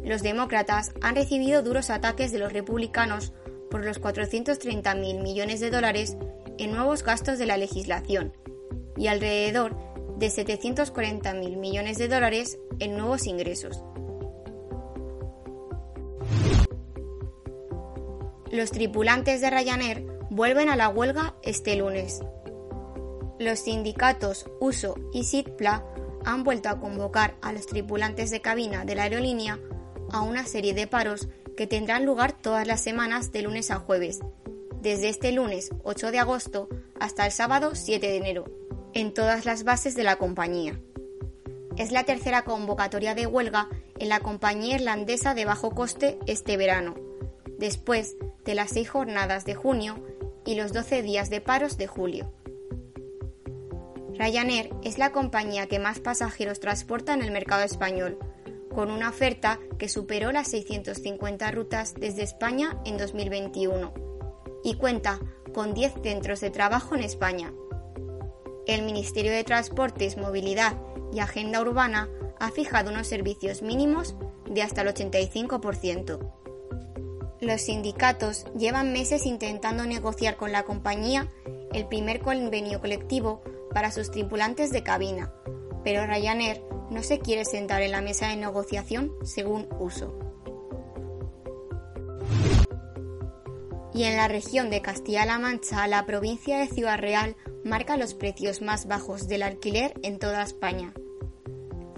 Los 0.02 0.22
demócratas 0.22 0.92
han 1.02 1.16
recibido 1.16 1.62
duros 1.62 1.90
ataques 1.90 2.32
de 2.32 2.38
los 2.38 2.52
republicanos 2.52 3.32
por 3.70 3.84
los 3.84 4.00
430.000 4.00 5.22
millones 5.22 5.60
de 5.60 5.70
dólares 5.70 6.16
en 6.58 6.72
nuevos 6.72 7.02
gastos 7.02 7.38
de 7.38 7.46
la 7.46 7.56
legislación 7.56 8.32
y 8.96 9.08
alrededor 9.08 9.76
de 10.18 10.28
740.000 10.28 11.56
millones 11.56 11.98
de 11.98 12.08
dólares 12.08 12.58
en 12.78 12.96
nuevos 12.96 13.26
ingresos. 13.26 13.82
Los 18.50 18.70
tripulantes 18.70 19.40
de 19.40 19.50
Ryanair 19.50 20.06
vuelven 20.30 20.68
a 20.70 20.76
la 20.76 20.88
huelga 20.88 21.34
este 21.42 21.76
lunes. 21.76 22.20
Los 23.38 23.60
sindicatos 23.60 24.46
USO 24.58 24.96
y 25.12 25.22
SITPLA 25.22 25.84
han 26.24 26.42
vuelto 26.42 26.68
a 26.68 26.80
convocar 26.80 27.36
a 27.40 27.52
los 27.52 27.66
tripulantes 27.66 28.30
de 28.30 28.40
cabina 28.40 28.84
de 28.84 28.96
la 28.96 29.04
aerolínea 29.04 29.60
a 30.10 30.22
una 30.22 30.44
serie 30.44 30.74
de 30.74 30.88
paros 30.88 31.28
que 31.56 31.68
tendrán 31.68 32.04
lugar 32.04 32.32
todas 32.32 32.66
las 32.66 32.80
semanas 32.80 33.30
de 33.30 33.42
lunes 33.42 33.70
a 33.70 33.76
jueves, 33.76 34.18
desde 34.80 35.08
este 35.08 35.30
lunes 35.30 35.70
8 35.84 36.10
de 36.10 36.18
agosto 36.18 36.68
hasta 36.98 37.26
el 37.26 37.32
sábado 37.32 37.74
7 37.74 38.06
de 38.06 38.16
enero, 38.16 38.44
en 38.92 39.14
todas 39.14 39.44
las 39.44 39.62
bases 39.62 39.94
de 39.94 40.02
la 40.02 40.16
compañía. 40.16 40.80
Es 41.76 41.92
la 41.92 42.02
tercera 42.02 42.42
convocatoria 42.42 43.14
de 43.14 43.26
huelga 43.26 43.68
en 44.00 44.08
la 44.08 44.18
compañía 44.18 44.76
irlandesa 44.76 45.34
de 45.34 45.44
bajo 45.44 45.70
coste 45.70 46.18
este 46.26 46.56
verano, 46.56 46.96
después 47.56 48.16
de 48.44 48.56
las 48.56 48.70
seis 48.70 48.90
jornadas 48.90 49.44
de 49.44 49.54
junio 49.54 50.02
y 50.44 50.56
los 50.56 50.72
12 50.72 51.02
días 51.02 51.30
de 51.30 51.40
paros 51.40 51.76
de 51.76 51.86
julio. 51.86 52.32
Ryanair 54.18 54.74
es 54.82 54.98
la 54.98 55.12
compañía 55.12 55.68
que 55.68 55.78
más 55.78 56.00
pasajeros 56.00 56.58
transporta 56.58 57.14
en 57.14 57.22
el 57.22 57.30
mercado 57.30 57.62
español, 57.62 58.18
con 58.74 58.90
una 58.90 59.10
oferta 59.10 59.60
que 59.78 59.88
superó 59.88 60.32
las 60.32 60.48
650 60.48 61.50
rutas 61.52 61.94
desde 61.94 62.24
España 62.24 62.80
en 62.84 62.98
2021 62.98 63.94
y 64.64 64.74
cuenta 64.74 65.20
con 65.54 65.72
10 65.72 65.94
centros 66.02 66.40
de 66.40 66.50
trabajo 66.50 66.96
en 66.96 67.02
España. 67.04 67.52
El 68.66 68.82
Ministerio 68.82 69.30
de 69.30 69.44
Transportes, 69.44 70.16
Movilidad 70.16 70.76
y 71.12 71.20
Agenda 71.20 71.60
Urbana 71.60 72.08
ha 72.40 72.50
fijado 72.50 72.90
unos 72.90 73.06
servicios 73.06 73.62
mínimos 73.62 74.16
de 74.50 74.62
hasta 74.62 74.82
el 74.82 74.88
85%. 74.88 76.18
Los 77.40 77.60
sindicatos 77.60 78.46
llevan 78.56 78.92
meses 78.92 79.26
intentando 79.26 79.86
negociar 79.86 80.36
con 80.36 80.50
la 80.50 80.64
compañía 80.64 81.28
el 81.72 81.86
primer 81.86 82.20
convenio 82.20 82.80
colectivo 82.80 83.42
para 83.72 83.90
sus 83.90 84.10
tripulantes 84.10 84.70
de 84.70 84.82
cabina, 84.82 85.32
pero 85.84 86.06
Ryanair 86.06 86.62
no 86.90 87.02
se 87.02 87.18
quiere 87.20 87.44
sentar 87.44 87.82
en 87.82 87.92
la 87.92 88.00
mesa 88.00 88.28
de 88.28 88.36
negociación 88.36 89.12
según 89.22 89.68
uso. 89.78 90.18
Y 93.92 94.04
en 94.04 94.16
la 94.16 94.28
región 94.28 94.70
de 94.70 94.80
Castilla-La 94.80 95.38
Mancha, 95.38 95.86
la 95.88 96.06
provincia 96.06 96.58
de 96.58 96.68
Ciudad 96.68 96.98
Real 96.98 97.36
marca 97.64 97.96
los 97.96 98.14
precios 98.14 98.62
más 98.62 98.86
bajos 98.86 99.28
del 99.28 99.42
alquiler 99.42 99.92
en 100.02 100.18
toda 100.18 100.42
España. 100.42 100.92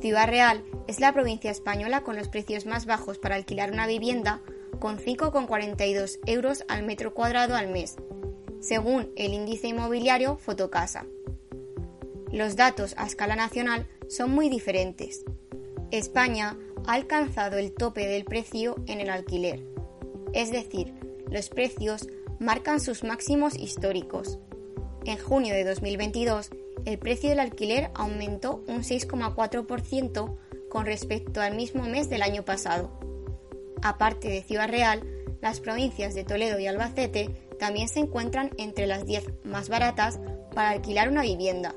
Ciudad 0.01 0.27
Real 0.27 0.65
es 0.87 0.99
la 0.99 1.13
provincia 1.13 1.51
española 1.51 2.03
con 2.03 2.17
los 2.17 2.29
precios 2.29 2.65
más 2.65 2.87
bajos 2.87 3.19
para 3.19 3.35
alquilar 3.35 3.71
una 3.71 3.87
vivienda, 3.87 4.41
con 4.79 4.99
5,42 4.99 6.21
euros 6.27 6.65
al 6.69 6.85
metro 6.85 7.13
cuadrado 7.13 7.55
al 7.55 7.69
mes, 7.69 7.97
según 8.61 9.13
el 9.17 9.35
índice 9.35 9.69
inmobiliario 9.69 10.39
Fotocasa. 10.39 11.05
Los 12.33 12.57
datos 12.57 12.95
a 12.97 13.07
escala 13.07 13.35
nacional 13.35 13.89
son 14.09 14.31
muy 14.31 14.49
diferentes. 14.49 15.25
España 15.91 16.57
ha 16.87 16.93
alcanzado 16.93 17.59
el 17.59 17.73
tope 17.73 18.07
del 18.07 18.25
precio 18.25 18.77
en 18.87 19.01
el 19.01 19.11
alquiler, 19.11 19.65
es 20.33 20.53
decir, 20.53 20.95
los 21.29 21.49
precios 21.49 22.09
marcan 22.39 22.81
sus 22.81 23.03
máximos 23.05 23.57
históricos. 23.59 24.39
En 25.05 25.19
junio 25.19 25.55
de 25.55 25.65
2022, 25.65 26.51
el 26.85 26.99
precio 26.99 27.31
del 27.31 27.41
alquiler 27.41 27.91
aumentó 27.95 28.63
un 28.69 28.83
6,4% 28.83 30.37
con 30.69 30.87
respecto 30.87 31.41
al 31.41 31.57
mismo 31.57 31.85
mes 31.85 32.09
del 32.09 32.23
año 32.23 32.45
pasado. 32.45 32.91
Aparte 33.83 34.29
de 34.29 34.43
Ciudad 34.43 34.69
Real, 34.69 35.03
las 35.41 35.61
provincias 35.61 36.15
de 36.15 36.25
Toledo 36.25 36.59
y 36.59 36.67
Albacete 36.67 37.31
también 37.59 37.89
se 37.89 38.01
encuentran 38.01 38.51
entre 38.57 38.87
las 38.87 39.05
10 39.05 39.45
más 39.45 39.69
baratas 39.69 40.21
para 40.55 40.71
alquilar 40.71 41.09
una 41.09 41.23
vivienda. 41.23 41.75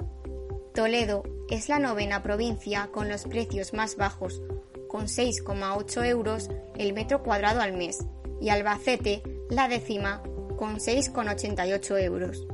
Toledo 0.73 1.23
es 1.51 1.69
la 1.69 1.77
novena 1.77 2.23
provincia 2.23 2.89
con 2.91 3.07
los 3.07 3.25
precios 3.25 3.73
más 3.73 3.95
bajos, 3.95 4.41
con 4.87 5.03
6,8 5.03 6.05
euros 6.05 6.49
el 6.75 6.93
metro 6.93 7.21
cuadrado 7.21 7.61
al 7.61 7.73
mes, 7.73 8.03
y 8.41 8.49
Albacete 8.49 9.21
la 9.51 9.67
décima 9.67 10.23
con 10.57 10.77
6,88 10.77 12.03
euros. 12.03 12.47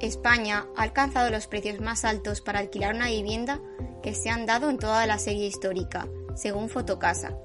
España 0.00 0.66
ha 0.74 0.82
alcanzado 0.82 1.30
los 1.30 1.46
precios 1.46 1.80
más 1.80 2.06
altos 2.06 2.40
para 2.40 2.58
alquilar 2.58 2.94
una 2.94 3.08
vivienda 3.08 3.60
que 4.02 4.14
se 4.14 4.30
han 4.30 4.46
dado 4.46 4.70
en 4.70 4.78
toda 4.78 5.06
la 5.06 5.18
serie 5.18 5.46
histórica, 5.46 6.08
según 6.34 6.70
Fotocasa. 6.70 7.36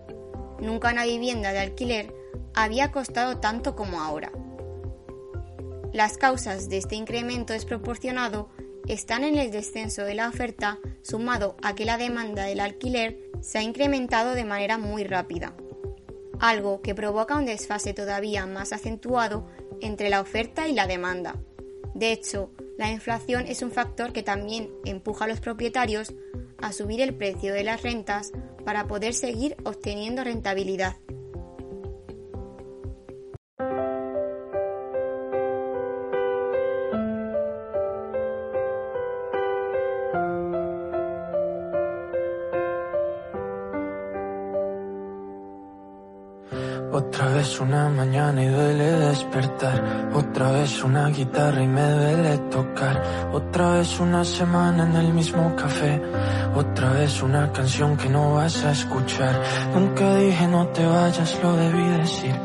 Nunca 0.61 0.91
una 0.91 1.03
vivienda 1.03 1.51
de 1.51 1.59
alquiler 1.59 2.13
había 2.53 2.89
costado 2.91 3.39
tanto 3.39 3.75
como 3.75 4.01
ahora. 4.01 4.31
Las 5.93 6.17
causas 6.17 6.69
de 6.69 6.77
este 6.77 6.95
incremento 6.95 7.53
desproporcionado 7.53 8.49
están 8.87 9.23
en 9.23 9.37
el 9.37 9.51
descenso 9.51 10.03
de 10.03 10.15
la 10.15 10.29
oferta 10.29 10.79
sumado 11.01 11.55
a 11.61 11.75
que 11.75 11.85
la 11.85 11.97
demanda 11.97 12.43
del 12.43 12.59
alquiler 12.59 13.19
se 13.41 13.57
ha 13.57 13.63
incrementado 13.63 14.33
de 14.33 14.45
manera 14.45 14.77
muy 14.77 15.03
rápida, 15.03 15.55
algo 16.39 16.81
que 16.81 16.95
provoca 16.95 17.35
un 17.35 17.45
desfase 17.45 17.93
todavía 17.93 18.45
más 18.45 18.73
acentuado 18.73 19.47
entre 19.81 20.09
la 20.09 20.21
oferta 20.21 20.67
y 20.67 20.73
la 20.73 20.87
demanda. 20.87 21.35
De 21.93 22.11
hecho, 22.11 22.51
la 22.77 22.91
inflación 22.91 23.45
es 23.47 23.61
un 23.61 23.71
factor 23.71 24.13
que 24.13 24.23
también 24.23 24.69
empuja 24.85 25.25
a 25.25 25.27
los 25.27 25.39
propietarios 25.39 26.13
a 26.59 26.71
subir 26.73 27.01
el 27.01 27.15
precio 27.15 27.53
de 27.53 27.63
las 27.63 27.81
rentas 27.81 28.31
para 28.65 28.87
poder 28.87 29.13
seguir 29.13 29.55
obteniendo 29.63 30.23
rentabilidad. 30.23 30.97
Mañana 47.97 48.43
y 48.43 48.47
duele 48.47 48.91
despertar. 49.07 50.11
Otra 50.13 50.51
vez 50.51 50.83
una 50.83 51.09
guitarra 51.09 51.63
y 51.63 51.67
me 51.67 51.81
duele 51.81 52.37
tocar. 52.51 52.76
Otra 53.37 53.73
vez 53.73 53.99
una 53.99 54.25
semana 54.25 54.83
en 54.83 54.95
el 54.95 55.13
mismo 55.13 55.55
café. 55.55 56.01
Otra 56.55 56.89
vez 56.93 57.21
una 57.21 57.51
canción 57.51 57.95
que 57.95 58.09
no 58.09 58.33
vas 58.33 58.65
a 58.65 58.71
escuchar. 58.71 59.39
Nunca 59.75 60.15
dije 60.15 60.47
no 60.47 60.65
te 60.69 60.83
vayas, 60.83 61.39
lo 61.43 61.55
debí 61.55 61.87
decir. 61.99 62.35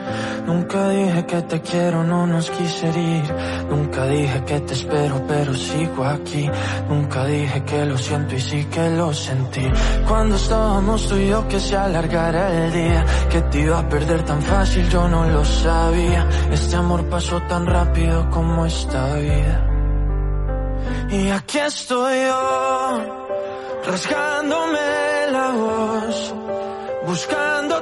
Nunca 0.47 0.91
dije 0.91 1.25
que 1.25 1.41
te 1.43 1.63
quiero, 1.63 2.05
no 2.05 2.27
nos 2.27 2.51
quise 2.51 2.89
ir. 2.89 3.25
Nunca 3.71 4.05
dije 4.05 4.45
que 4.45 4.61
te 4.61 4.75
espero, 4.75 5.25
pero 5.27 5.55
sigo 5.55 6.05
aquí. 6.05 6.51
Nunca 6.91 7.25
dije 7.25 7.65
que 7.65 7.87
lo 7.87 7.97
siento 7.97 8.35
y 8.35 8.41
sí 8.43 8.67
que 8.67 8.91
lo 8.91 9.15
sentí. 9.15 9.67
Cuando 10.07 10.37
estábamos 10.37 11.09
tú 11.09 11.17
y 11.17 11.29
yo 11.29 11.49
que 11.49 11.59
se 11.59 11.75
alargara 11.75 12.67
el 12.67 12.71
día, 12.71 13.07
que 13.31 13.41
te 13.41 13.61
iba 13.61 13.79
a 13.79 13.89
perder 13.89 14.25
tan 14.25 14.43
fácil, 14.43 14.87
yo 14.91 15.09
no 15.09 15.27
lo 15.27 15.43
sabía. 15.43 16.29
Este 16.51 16.77
amor 16.77 17.09
pasó 17.09 17.41
tan 17.49 17.65
rápido 17.65 18.29
como 18.29 18.67
esta 18.67 19.15
vida. 19.15 19.72
Y 21.13 21.29
aquí 21.31 21.59
estoy 21.59 22.23
yo, 22.23 23.01
rasgándome 23.85 24.81
la 25.31 25.51
voz, 25.51 26.35
buscándote 27.07 27.82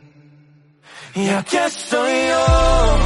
Y 1.13 1.27
aquí 1.27 1.57
estoy 1.57 2.27
yo, 2.29 2.97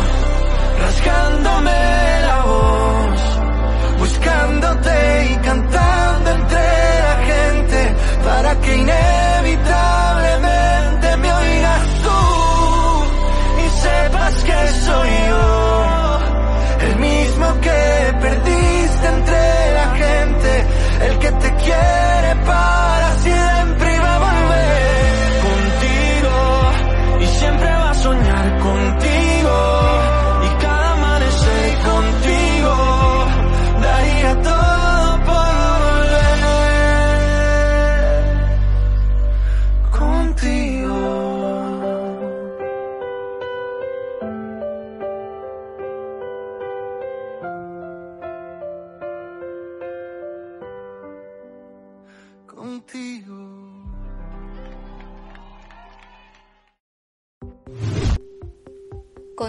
rasgándome 0.80 2.22
la 2.28 2.44
voz, 2.46 4.00
buscándote 4.00 5.32
y 5.32 5.36
cantando 5.38 6.30
entre 6.30 6.60
la 7.06 7.16
gente, 7.26 7.96
para 8.24 8.62
que 8.62 8.76
inevitablemente 8.76 9.25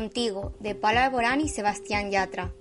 Contigo, 0.06 0.54
de 0.60 0.76
Pablo 0.76 1.00
Alborán 1.00 1.40
y 1.40 1.48
Sebastián 1.48 2.12
Yatra. 2.12 2.54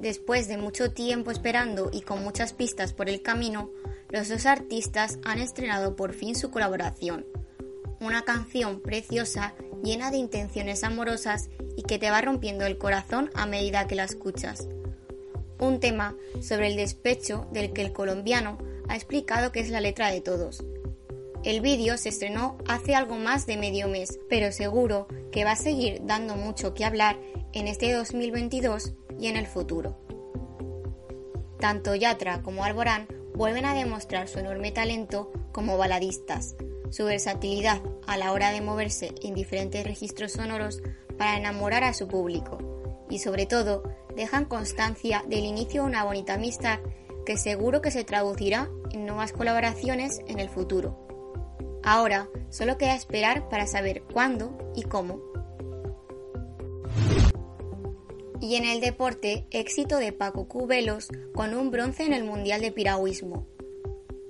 Después 0.00 0.48
de 0.48 0.56
mucho 0.56 0.92
tiempo 0.92 1.30
esperando 1.30 1.90
y 1.92 2.00
con 2.00 2.24
muchas 2.24 2.54
pistas 2.54 2.94
por 2.94 3.10
el 3.10 3.20
camino, 3.20 3.70
los 4.08 4.30
dos 4.30 4.46
artistas 4.46 5.18
han 5.26 5.40
estrenado 5.40 5.94
por 5.94 6.14
fin 6.14 6.34
su 6.34 6.50
colaboración. 6.50 7.26
Una 8.00 8.22
canción 8.22 8.80
preciosa, 8.80 9.52
llena 9.84 10.10
de 10.10 10.16
intenciones 10.16 10.84
amorosas 10.84 11.50
y 11.76 11.82
que 11.82 11.98
te 11.98 12.10
va 12.10 12.22
rompiendo 12.22 12.64
el 12.64 12.78
corazón 12.78 13.30
a 13.34 13.44
medida 13.44 13.86
que 13.86 13.96
la 13.96 14.04
escuchas. 14.04 14.68
Un 15.60 15.80
tema 15.80 16.16
sobre 16.40 16.68
el 16.68 16.76
despecho 16.76 17.46
del 17.52 17.74
que 17.74 17.82
el 17.82 17.92
colombiano 17.92 18.56
ha 18.88 18.96
explicado 18.96 19.52
que 19.52 19.60
es 19.60 19.68
la 19.68 19.82
letra 19.82 20.10
de 20.10 20.22
todos. 20.22 20.64
El 21.44 21.60
vídeo 21.60 21.96
se 21.96 22.08
estrenó 22.08 22.58
hace 22.66 22.96
algo 22.96 23.16
más 23.16 23.46
de 23.46 23.56
medio 23.56 23.86
mes, 23.88 24.18
pero 24.28 24.50
seguro 24.50 25.06
que 25.30 25.44
va 25.44 25.52
a 25.52 25.56
seguir 25.56 26.00
dando 26.04 26.34
mucho 26.34 26.74
que 26.74 26.84
hablar 26.84 27.16
en 27.52 27.68
este 27.68 27.92
2022 27.92 28.94
y 29.20 29.28
en 29.28 29.36
el 29.36 29.46
futuro. 29.46 29.96
Tanto 31.60 31.94
Yatra 31.94 32.42
como 32.42 32.64
Alborán 32.64 33.06
vuelven 33.34 33.66
a 33.66 33.74
demostrar 33.74 34.28
su 34.28 34.40
enorme 34.40 34.72
talento 34.72 35.32
como 35.52 35.78
baladistas, 35.78 36.56
su 36.90 37.04
versatilidad 37.04 37.80
a 38.06 38.16
la 38.16 38.32
hora 38.32 38.50
de 38.50 38.60
moverse 38.60 39.14
en 39.22 39.34
diferentes 39.34 39.84
registros 39.84 40.32
sonoros 40.32 40.82
para 41.16 41.36
enamorar 41.36 41.84
a 41.84 41.94
su 41.94 42.08
público 42.08 42.58
y 43.08 43.20
sobre 43.20 43.46
todo 43.46 43.84
dejan 44.16 44.44
constancia 44.44 45.24
del 45.28 45.44
inicio 45.44 45.82
de 45.82 45.88
una 45.88 46.04
bonita 46.04 46.34
amistad 46.34 46.80
que 47.24 47.36
seguro 47.36 47.80
que 47.80 47.90
se 47.90 48.04
traducirá 48.04 48.68
en 48.90 49.06
nuevas 49.06 49.32
colaboraciones 49.32 50.20
en 50.26 50.40
el 50.40 50.48
futuro. 50.48 51.07
Ahora 51.90 52.28
solo 52.50 52.76
queda 52.76 52.94
esperar 52.94 53.48
para 53.48 53.66
saber 53.66 54.02
cuándo 54.02 54.58
y 54.76 54.82
cómo. 54.82 55.22
Y 58.42 58.56
en 58.56 58.66
el 58.66 58.82
deporte, 58.82 59.46
éxito 59.50 59.96
de 59.96 60.12
Paco 60.12 60.48
Cubelos 60.48 61.08
con 61.34 61.54
un 61.54 61.70
bronce 61.70 62.04
en 62.04 62.12
el 62.12 62.24
Mundial 62.24 62.60
de 62.60 62.72
Piragüismo. 62.72 63.46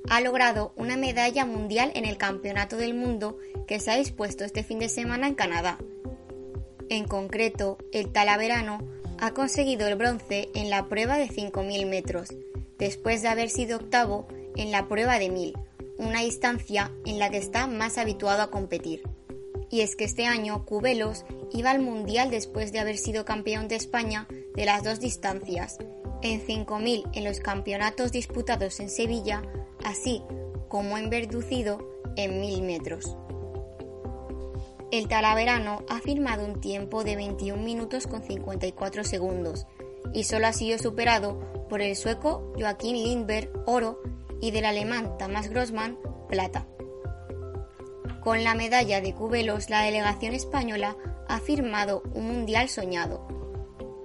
Ha 0.09 0.21
logrado 0.21 0.73
una 0.77 0.97
medalla 0.97 1.47
mundial 1.47 1.91
en 1.97 2.05
el 2.05 2.17
Campeonato 2.17 2.77
del 2.77 2.95
Mundo 2.95 3.39
que 3.67 3.81
se 3.81 3.91
ha 3.91 3.97
dispuesto 3.97 4.45
este 4.45 4.63
fin 4.63 4.79
de 4.79 4.89
semana 4.89 5.27
en 5.27 5.35
Canadá. 5.35 5.79
En 6.89 7.09
concreto, 7.09 7.79
el 7.91 8.13
talaverano 8.13 8.79
ha 9.19 9.33
conseguido 9.35 9.89
el 9.89 9.97
bronce 9.97 10.49
en 10.55 10.71
la 10.71 10.89
prueba 10.89 11.19
de 11.19 11.27
5.000 11.27 11.89
metros, 11.89 12.29
después 12.79 13.21
de 13.23 13.29
haber 13.29 13.51
sido 13.51 13.79
octavo 13.79 14.29
en 14.55 14.71
la 14.71 14.87
prueba 14.87 15.19
de 15.19 15.29
1.000, 15.29 15.55
una 15.99 16.23
distancia 16.23 16.93
en 17.05 17.19
la 17.19 17.31
que 17.31 17.39
está 17.39 17.67
más 17.67 17.99
habituado 17.99 18.43
a 18.43 18.51
competir. 18.51 19.03
Y 19.71 19.83
es 19.83 19.97
que 19.97 20.05
este 20.05 20.25
año 20.25 20.65
Cubelos 20.65 21.25
iba 21.53 21.71
al 21.71 21.81
Mundial 21.81 22.31
después 22.31 22.73
de 22.73 22.79
haber 22.79 22.97
sido 22.97 23.25
campeón 23.25 23.69
de 23.69 23.77
España 23.77 24.27
de 24.55 24.65
las 24.65 24.83
dos 24.83 25.01
distancias, 25.01 25.77
en 26.23 26.41
5.000 26.41 27.11
en 27.13 27.25
los 27.25 27.41
campeonatos 27.41 28.13
disputados 28.13 28.81
en 28.81 28.89
Sevilla, 28.89 29.43
así 29.85 30.23
como 30.69 30.97
en 30.97 31.11
Verducido 31.11 31.79
en 32.17 32.43
1.000 32.43 32.63
metros. 32.63 33.17
El 34.91 35.07
talaverano 35.07 35.85
ha 35.91 36.01
firmado 36.01 36.47
un 36.47 36.61
tiempo 36.61 37.05
de 37.05 37.17
21 37.17 37.63
minutos 37.63 38.07
con 38.07 38.23
54 38.23 39.05
segundos 39.05 39.67
y 40.15 40.25
solo 40.25 40.47
ha 40.47 40.53
sido 40.55 40.79
superado 40.79 41.39
por 41.69 41.83
el 41.83 41.95
sueco 41.95 42.55
Joaquín 42.59 42.97
Lindberg 42.97 43.51
Oro 43.67 44.01
y 44.41 44.51
del 44.51 44.65
alemán 44.65 45.17
Tamás 45.19 45.49
Grossmann, 45.49 45.99
plata. 46.29 46.67
Con 48.21 48.45
la 48.45 48.55
medalla 48.55 49.01
de 49.01 49.15
Cubelos, 49.15 49.71
la 49.71 49.83
delegación 49.83 50.35
española 50.35 50.97
ha 51.29 51.41
firmado 51.41 52.03
un 52.15 52.27
mundial 52.27 52.69
soñado, 52.69 53.27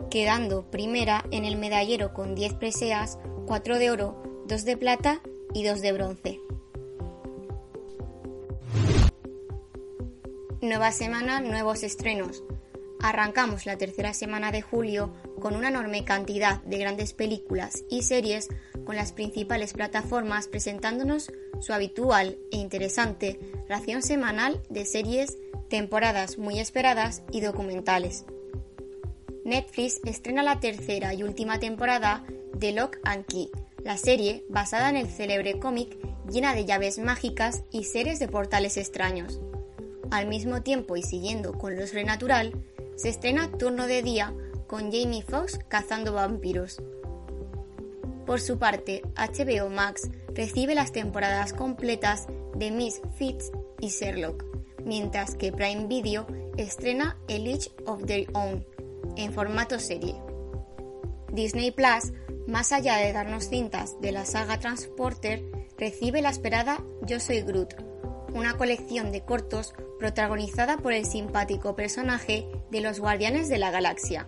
quedando 0.09 0.69
primera 0.69 1.25
en 1.31 1.45
el 1.45 1.57
medallero 1.57 2.13
con 2.13 2.35
10 2.35 2.53
preseas, 2.53 3.17
4 3.47 3.79
de 3.79 3.91
oro, 3.91 4.43
2 4.47 4.65
de 4.65 4.77
plata 4.77 5.21
y 5.53 5.63
2 5.63 5.81
de 5.81 5.91
bronce. 5.91 6.39
Nueva 10.61 10.91
semana, 10.93 11.41
nuevos 11.41 11.83
estrenos. 11.83 12.43
Arrancamos 13.01 13.65
la 13.65 13.77
tercera 13.77 14.13
semana 14.13 14.51
de 14.53 14.61
julio 14.61 15.13
con 15.43 15.57
una 15.57 15.67
enorme 15.67 16.05
cantidad 16.05 16.61
de 16.61 16.77
grandes 16.77 17.11
películas 17.11 17.83
y 17.89 18.03
series 18.03 18.47
con 18.85 18.95
las 18.95 19.11
principales 19.11 19.73
plataformas 19.73 20.47
presentándonos 20.47 21.33
su 21.59 21.73
habitual 21.73 22.37
e 22.49 22.55
interesante 22.55 23.41
ración 23.67 24.03
semanal 24.03 24.63
de 24.69 24.85
series, 24.85 25.37
temporadas 25.69 26.37
muy 26.37 26.59
esperadas 26.59 27.23
y 27.29 27.41
documentales. 27.41 28.23
Netflix 29.43 29.99
estrena 30.05 30.43
la 30.43 30.61
tercera 30.61 31.13
y 31.13 31.23
última 31.23 31.59
temporada 31.59 32.23
de 32.55 32.71
Lock 32.71 32.99
and 33.03 33.25
Key, 33.25 33.49
la 33.83 33.97
serie 33.97 34.45
basada 34.49 34.89
en 34.89 34.95
el 34.95 35.09
célebre 35.09 35.59
cómic 35.59 35.97
llena 36.31 36.55
de 36.55 36.63
llaves 36.63 36.99
mágicas 36.99 37.63
y 37.69 37.83
seres 37.83 38.17
de 38.19 38.29
portales 38.29 38.77
extraños. 38.77 39.41
Al 40.09 40.25
mismo 40.25 40.61
tiempo 40.61 40.95
y 40.95 41.03
siguiendo 41.03 41.57
con 41.57 41.75
lo 41.75 41.85
sobrenatural, 41.85 42.53
se 42.95 43.09
estrena 43.09 43.51
Turno 43.51 43.87
de 43.87 44.03
Día 44.03 44.33
con 44.67 44.91
Jamie 44.91 45.23
Foxx 45.23 45.59
cazando 45.67 46.13
vampiros. 46.13 46.81
Por 48.25 48.39
su 48.39 48.57
parte, 48.57 49.01
HBO 49.15 49.69
Max 49.69 50.09
recibe 50.33 50.75
las 50.75 50.91
temporadas 50.91 51.53
completas 51.53 52.27
de 52.55 52.71
Miss 52.71 53.01
Fitz 53.15 53.51
y 53.79 53.89
Sherlock, 53.89 54.45
mientras 54.85 55.35
que 55.35 55.51
Prime 55.51 55.87
Video 55.87 56.25
estrena 56.57 57.17
A 57.27 57.33
League 57.33 57.71
of 57.85 58.05
Their 58.05 58.27
Own 58.33 58.65
en 59.17 59.33
formato 59.33 59.79
serie. 59.79 60.15
Disney 61.31 61.71
Plus, 61.71 62.13
más 62.47 62.71
allá 62.71 62.97
de 62.97 63.11
darnos 63.11 63.49
cintas 63.49 63.99
de 64.01 64.11
la 64.11 64.25
saga 64.25 64.59
Transporter, 64.59 65.43
recibe 65.77 66.21
la 66.21 66.29
esperada 66.29 66.83
Yo 67.05 67.19
Soy 67.19 67.41
Groot, 67.41 67.73
una 68.33 68.55
colección 68.57 69.11
de 69.11 69.21
cortos 69.21 69.73
protagonizada 69.99 70.77
por 70.77 70.93
el 70.93 71.05
simpático 71.05 71.75
personaje 71.75 72.47
de 72.71 72.81
los 72.81 72.99
Guardianes 72.99 73.49
de 73.49 73.57
la 73.57 73.71
Galaxia. 73.71 74.27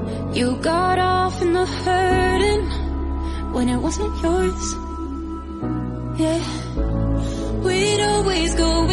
You 0.33 0.55
got 0.55 0.97
off 0.97 1.41
in 1.41 1.51
the 1.51 1.65
hurting 1.65 2.65
when 3.51 3.67
it 3.67 3.77
wasn't 3.77 4.15
yours. 4.23 4.75
Yeah, 6.17 6.43
we'd 7.65 8.01
always 8.01 8.55
go 8.55 8.87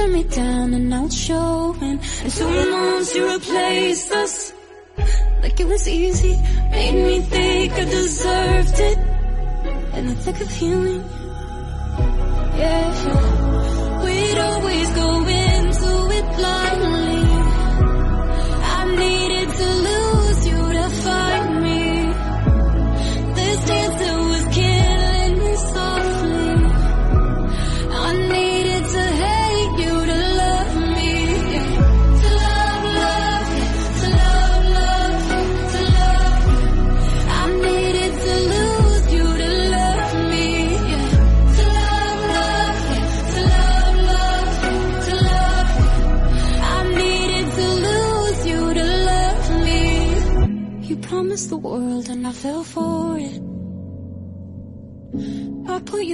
Turned 0.00 0.14
me 0.14 0.22
down 0.22 0.72
and 0.72 0.94
it's 0.94 1.14
showing. 1.14 2.00
And 2.22 2.30
two 2.30 2.70
months 2.70 3.14
you 3.14 3.30
replaced 3.30 4.10
us. 4.12 4.54
Like 5.42 5.60
it 5.60 5.66
was 5.66 5.86
easy, 5.86 6.36
made 6.70 6.94
me 6.94 7.20
think 7.20 7.74
I 7.74 7.84
deserved 7.84 8.80
it. 8.80 8.98
In 9.98 10.06
the 10.06 10.14
thick 10.14 10.40
of 10.40 10.50
healing. 10.50 11.04
Yeah, 12.60 14.04
we'd 14.04 14.38
always 14.38 14.88
go 15.02 15.10
into 15.26 15.92
it 16.18 16.26
blindly. 16.38 16.89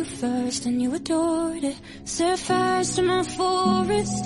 First 0.06 0.66
and 0.66 0.80
you 0.80 0.94
adored 0.94 1.64
it. 1.64 1.76
Set 2.04 2.38
fires 2.38 2.96
to 2.96 3.02
my 3.02 3.22
forest 3.22 4.24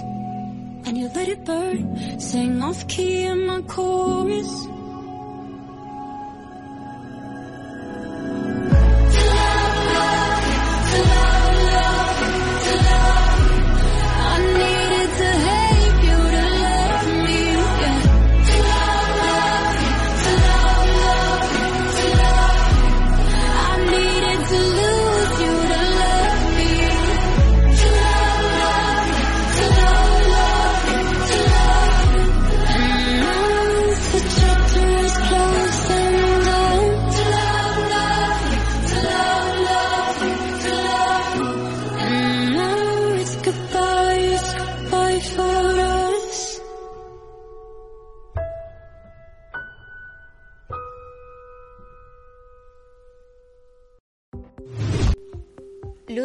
and 0.87 0.97
you 0.97 1.09
let 1.15 1.29
it 1.29 1.45
burn. 1.45 2.21
Sing 2.21 2.63
off 2.63 2.87
key 2.89 3.25
in 3.25 3.47
my 3.47 3.63
chorus. 3.63 4.70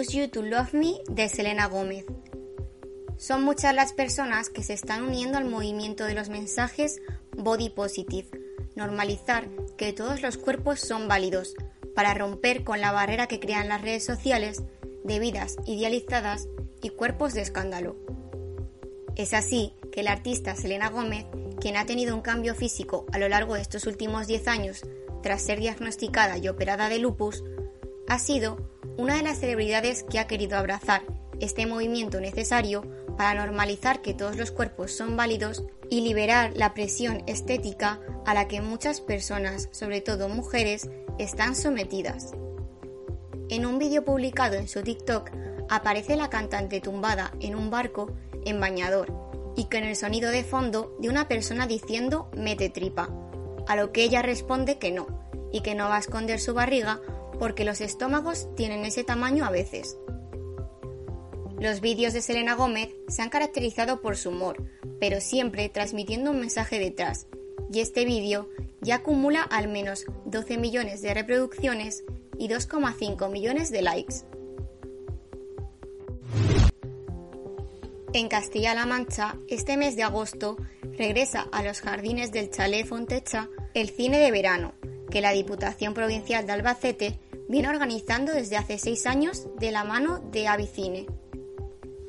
You 0.10 0.28
to 0.30 0.42
Love 0.42 0.74
Me 0.74 0.96
de 1.10 1.30
Selena 1.30 1.68
Gómez. 1.68 2.06
Son 3.18 3.44
muchas 3.44 3.74
las 3.74 3.94
personas 3.94 4.50
que 4.50 4.64
se 4.64 4.74
están 4.74 5.04
uniendo 5.04 5.38
al 5.38 5.46
movimiento 5.46 6.06
de 6.06 6.14
los 6.14 6.30
mensajes 6.30 7.02
body 7.36 7.70
positive, 7.70 8.30
normalizar 8.76 9.48
que 9.78 9.94
todos 9.94 10.22
los 10.22 10.38
cuerpos 10.38 10.80
son 10.80 11.08
válidos, 11.08 11.56
para 11.96 12.14
romper 12.14 12.64
con 12.64 12.82
la 12.82 12.92
barrera 12.92 13.28
que 13.28 13.40
crean 13.40 13.70
las 13.70 13.82
redes 13.82 14.04
sociales 14.04 14.64
de 15.04 15.20
vidas 15.20 15.56
idealizadas 15.66 16.48
y 16.82 16.90
cuerpos 16.90 17.34
de 17.34 17.42
escándalo. 17.42 17.96
Es 19.16 19.34
así 19.34 19.74
que 19.92 20.04
la 20.04 20.12
artista 20.12 20.56
Selena 20.56 20.90
Gómez, 20.90 21.26
quien 21.62 21.78
ha 21.78 21.86
tenido 21.86 22.16
un 22.16 22.22
cambio 22.22 22.54
físico 22.54 23.06
a 23.14 23.18
lo 23.18 23.30
largo 23.30 23.56
de 23.56 23.62
estos 23.62 23.88
últimos 23.88 24.28
10 24.28 24.48
años 24.48 24.82
tras 25.24 25.42
ser 25.42 25.60
diagnosticada 25.60 26.38
y 26.38 26.50
operada 26.50 26.90
de 26.90 27.00
lupus, 27.00 27.44
ha 28.08 28.20
sido 28.20 28.75
una 28.98 29.16
de 29.16 29.24
las 29.24 29.40
celebridades 29.40 30.04
que 30.04 30.20
ha 30.20 30.28
querido 30.28 30.58
abrazar 30.58 31.04
este 31.40 31.66
movimiento 31.66 32.22
necesario 32.22 32.84
para 33.18 33.34
normalizar 33.34 34.02
que 34.02 34.14
todos 34.14 34.38
los 34.38 34.52
cuerpos 34.52 34.92
son 34.92 35.18
válidos 35.18 35.64
y 35.90 36.02
liberar 36.02 36.52
la 36.56 36.74
presión 36.74 37.24
estética 37.28 38.00
a 38.26 38.34
la 38.34 38.48
que 38.48 38.62
muchas 38.62 39.02
personas, 39.02 39.70
sobre 39.72 40.02
todo 40.02 40.30
mujeres, 40.30 40.90
están 41.18 41.56
sometidas. 41.56 42.32
En 43.50 43.66
un 43.66 43.78
vídeo 43.78 44.04
publicado 44.04 44.56
en 44.56 44.68
su 44.68 44.82
TikTok 44.82 45.30
aparece 45.70 46.16
la 46.16 46.30
cantante 46.30 46.82
tumbada 46.82 47.32
en 47.40 47.56
un 47.56 47.70
barco 47.70 48.12
en 48.46 48.60
bañador 48.60 49.14
y 49.56 49.66
con 49.66 49.84
el 49.84 49.96
sonido 49.96 50.32
de 50.32 50.44
fondo 50.44 50.96
de 51.00 51.10
una 51.10 51.28
persona 51.28 51.68
diciendo 51.68 52.30
mete 52.36 52.70
tripa, 52.70 53.10
a 53.68 53.76
lo 53.76 53.92
que 53.92 54.04
ella 54.04 54.22
responde 54.22 54.78
que 54.78 54.92
no 54.92 55.08
y 55.52 55.62
que 55.62 55.76
no 55.76 55.88
va 55.90 55.98
a 55.98 56.00
esconder 56.00 56.40
su 56.40 56.54
barriga 56.54 57.00
porque 57.38 57.66
los 57.66 57.82
estómagos 57.82 58.48
tienen 58.56 58.86
ese 58.86 59.04
tamaño 59.04 59.46
a 59.46 59.52
veces. 59.52 59.98
Los 61.60 61.82
vídeos 61.82 62.14
de 62.14 62.22
Selena 62.22 62.56
Gómez 62.56 62.90
se 63.08 63.22
han 63.22 63.30
caracterizado 63.30 64.02
por 64.02 64.18
su 64.18 64.30
humor, 64.30 64.64
pero 65.00 65.22
siempre 65.22 65.70
transmitiendo 65.70 66.32
un 66.32 66.40
mensaje 66.40 66.80
detrás, 66.80 67.28
y 67.72 67.80
este 67.80 68.06
vídeo 68.06 68.50
ya 68.82 68.96
acumula 68.96 69.42
al 69.42 69.68
menos 69.68 70.06
12 70.26 70.58
millones 70.58 71.02
de 71.02 71.14
reproducciones 71.14 72.04
y 72.38 72.50
2,5 72.50 73.32
millones 73.32 73.72
de 73.72 73.82
likes. 73.82 74.16
En 78.14 78.30
Castilla-La 78.30 78.86
Mancha, 78.86 79.36
este 79.50 79.76
mes 79.76 79.96
de 79.96 80.04
agosto, 80.04 80.56
regresa 80.98 81.48
a 81.52 81.64
los 81.64 81.82
jardines 81.82 82.32
del 82.32 82.50
Chalet 82.50 82.86
Fontecha 82.86 83.50
el 83.74 83.90
cine 83.90 84.20
de 84.20 84.32
verano, 84.32 84.74
que 85.10 85.20
la 85.20 85.32
Diputación 85.32 85.94
Provincial 85.94 86.46
de 86.46 86.54
Albacete 86.54 87.20
viene 87.48 87.70
organizando 87.70 88.34
desde 88.34 88.58
hace 88.58 88.78
seis 88.78 89.06
años 89.06 89.48
de 89.60 89.72
la 89.72 89.84
mano 89.84 90.20
de 90.32 90.48
Avicine. 90.48 91.06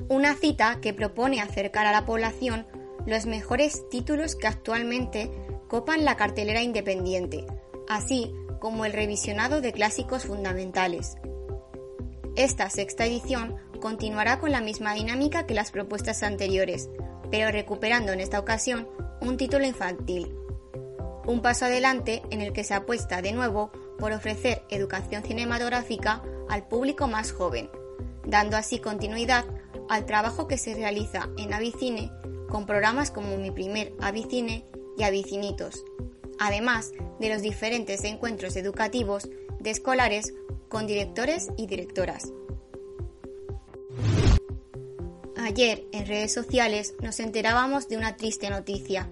Una 0.09 0.35
cita 0.35 0.81
que 0.81 0.95
propone 0.95 1.41
acercar 1.41 1.87
a 1.87 1.93
la 1.93 2.07
población 2.07 2.67
los 3.07 3.27
mejores 3.27 3.89
títulos 3.89 4.35
que 4.35 4.47
actualmente 4.47 5.31
copan 5.69 6.05
la 6.05 6.17
cartelera 6.17 6.63
independiente, 6.63 7.45
así 7.89 8.33
como 8.61 8.85
el 8.85 8.93
revisionado 8.93 9.61
de 9.61 9.73
clásicos 9.73 10.25
fundamentales. 10.25 11.17
Esta 12.37 12.69
sexta 12.71 13.07
edición 13.07 13.57
continuará 13.81 14.39
con 14.39 14.53
la 14.53 14.61
misma 14.61 14.95
dinámica 14.95 15.47
que 15.47 15.55
las 15.55 15.71
propuestas 15.71 16.23
anteriores, 16.23 16.89
pero 17.31 17.51
recuperando 17.51 18.13
en 18.13 18.21
esta 18.21 18.39
ocasión 18.39 18.89
un 19.21 19.37
título 19.37 19.67
infantil. 19.67 20.35
Un 21.27 21.43
paso 21.43 21.65
adelante 21.65 22.23
en 22.31 22.41
el 22.41 22.53
que 22.53 22.65
se 22.65 22.75
apuesta 22.75 23.23
de 23.23 23.33
nuevo 23.33 23.71
por 23.99 24.13
ofrecer 24.13 24.63
educación 24.71 25.23
cinematográfica 25.23 26.23
al 26.49 26.67
público 26.67 27.09
más 27.09 27.33
joven, 27.33 27.71
dando 28.25 28.57
así 28.57 28.79
continuidad 28.79 29.45
al 29.89 30.07
trabajo 30.07 30.47
que 30.47 30.59
se 30.59 30.75
realiza 30.75 31.29
en 31.39 31.53
Avicine 31.53 32.11
con 32.49 32.67
programas 32.67 33.11
como 33.11 33.37
Mi 33.37 33.51
Primer 33.51 33.93
Avicine 34.01 34.65
y 34.97 35.03
Avicinitos, 35.03 35.85
además 36.39 36.93
de 37.19 37.29
los 37.29 37.43
diferentes 37.43 38.05
encuentros 38.05 38.57
educativos 38.57 39.29
de 39.61 39.71
escolares 39.71 40.35
con 40.69 40.87
directores 40.87 41.49
y 41.57 41.67
directoras. 41.67 42.33
Ayer 45.37 45.85
en 45.93 46.07
redes 46.07 46.33
sociales 46.33 46.95
nos 47.01 47.21
enterábamos 47.21 47.89
de 47.89 47.97
una 47.97 48.17
triste 48.17 48.51
noticia. 48.51 49.11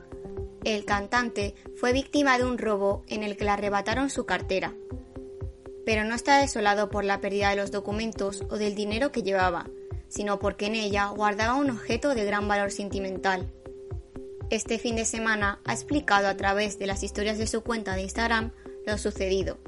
El 0.65 0.87
cantante 0.87 1.55
fue 1.77 1.93
víctima 1.93 2.39
de 2.39 2.45
un 2.45 2.57
robo 2.57 3.03
en 3.09 3.23
el 3.23 3.37
que 3.37 3.45
le 3.45 3.51
arrebataron 3.51 4.09
su 4.09 4.25
cartera. 4.25 4.73
Pero 5.85 6.05
no 6.05 6.15
está 6.15 6.39
desolado 6.39 6.89
por 6.89 7.05
la 7.05 7.21
pérdida 7.21 7.51
de 7.51 7.57
los 7.57 7.71
documentos 7.71 8.43
o 8.49 8.57
del 8.57 8.75
dinero 8.75 9.13
que 9.13 9.23
llevaba, 9.23 9.69
sino 10.09 10.39
porque 10.39 10.67
en 10.67 10.75
ella 10.75 11.09
guardaba 11.09 11.57
un 11.57 11.71
objeto 11.71 12.15
de 12.15 12.25
gran 12.25 12.49
valor 12.49 12.71
sentimental. 12.71 13.53
Este 14.49 14.79
fin 14.79 14.97
de 14.97 15.05
semana 15.05 15.61
ha 15.67 15.75
explicado 15.75 16.29
a 16.29 16.37
través 16.37 16.79
de 16.79 16.87
las 16.87 17.03
historias 17.03 17.37
de 17.37 17.47
su 17.47 17.63
cuenta 17.63 17.95
de 17.95 18.03
Instagram 18.03 18.53
lo 18.87 18.97
sucedido. 18.97 19.59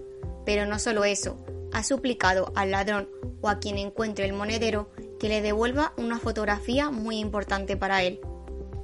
Pero 0.47 0.65
no 0.65 0.79
solo 0.79 1.05
eso, 1.05 1.37
ha 1.73 1.83
suplicado 1.83 2.53
al 2.55 2.71
ladrón 2.71 3.09
o 3.43 3.51
a 3.51 3.59
quien 3.59 3.77
encuentre 3.77 4.25
el 4.25 4.33
monedero 4.33 4.89
que 5.21 5.29
le 5.29 5.43
devuelva 5.43 5.93
una 5.99 6.19
fotografía 6.19 6.91
muy 6.91 7.19
importante 7.19 7.77
para 7.77 8.03
él. 8.03 8.19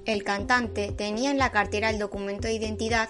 El 0.05 0.25
cantante 0.25 0.93
tenía 0.93 1.31
en 1.31 1.39
la 1.39 1.53
cartera 1.53 1.91
el 1.91 1.99
documento 1.99 2.49
de 2.49 2.55
identidad, 2.55 3.09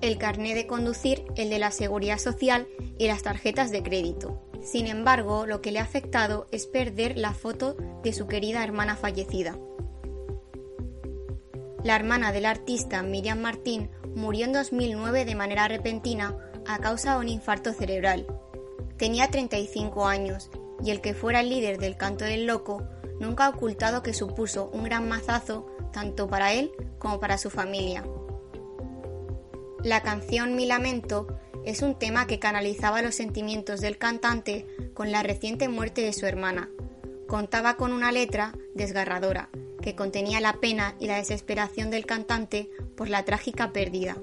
el 0.00 0.18
carné 0.18 0.54
de 0.54 0.66
conducir, 0.66 1.24
el 1.36 1.50
de 1.50 1.60
la 1.60 1.70
seguridad 1.70 2.18
social 2.18 2.66
y 2.98 3.06
las 3.06 3.22
tarjetas 3.22 3.70
de 3.70 3.84
crédito. 3.84 4.42
Sin 4.60 4.88
embargo, 4.88 5.46
lo 5.46 5.60
que 5.60 5.70
le 5.70 5.78
ha 5.78 5.84
afectado 5.84 6.48
es 6.50 6.66
perder 6.66 7.16
la 7.16 7.32
foto 7.32 7.76
de 8.02 8.12
su 8.12 8.26
querida 8.26 8.64
hermana 8.64 8.96
fallecida. 8.96 9.56
La 11.84 11.94
hermana 11.96 12.32
del 12.32 12.46
artista 12.46 13.02
Miriam 13.02 13.40
Martín 13.40 13.90
murió 14.14 14.44
en 14.44 14.52
2009 14.52 15.24
de 15.24 15.34
manera 15.34 15.68
repentina 15.68 16.36
a 16.66 16.78
causa 16.78 17.14
de 17.14 17.20
un 17.20 17.28
infarto 17.28 17.72
cerebral. 17.72 18.26
Tenía 18.96 19.28
35 19.28 20.06
años 20.06 20.50
y 20.84 20.90
el 20.90 21.00
que 21.00 21.14
fuera 21.14 21.40
el 21.40 21.50
líder 21.50 21.78
del 21.78 21.96
canto 21.96 22.24
del 22.24 22.46
loco 22.46 22.82
nunca 23.20 23.46
ha 23.46 23.50
ocultado 23.50 24.02
que 24.02 24.14
supuso 24.14 24.70
un 24.72 24.84
gran 24.84 25.08
mazazo 25.08 25.66
tanto 25.92 26.28
para 26.28 26.52
él 26.52 26.72
como 26.98 27.20
para 27.20 27.38
su 27.38 27.50
familia. 27.50 28.04
La 29.84 30.02
canción 30.02 30.56
Mi 30.56 30.66
Lamento 30.66 31.26
es 31.64 31.82
un 31.82 31.98
tema 31.98 32.26
que 32.26 32.38
canalizaba 32.38 33.02
los 33.02 33.14
sentimientos 33.14 33.80
del 33.80 33.98
cantante 33.98 34.66
con 34.94 35.12
la 35.12 35.22
reciente 35.22 35.68
muerte 35.68 36.02
de 36.02 36.12
su 36.12 36.26
hermana. 36.26 36.68
Contaba 37.28 37.76
con 37.76 37.92
una 37.92 38.12
letra 38.12 38.54
desgarradora, 38.74 39.48
que 39.80 39.94
contenía 39.94 40.40
la 40.40 40.54
pena 40.54 40.94
y 40.98 41.06
la 41.06 41.16
desesperación 41.16 41.90
del 41.90 42.06
cantante 42.06 42.70
por 42.96 43.08
la 43.08 43.24
trágica 43.24 43.72
pérdida. 43.72 44.16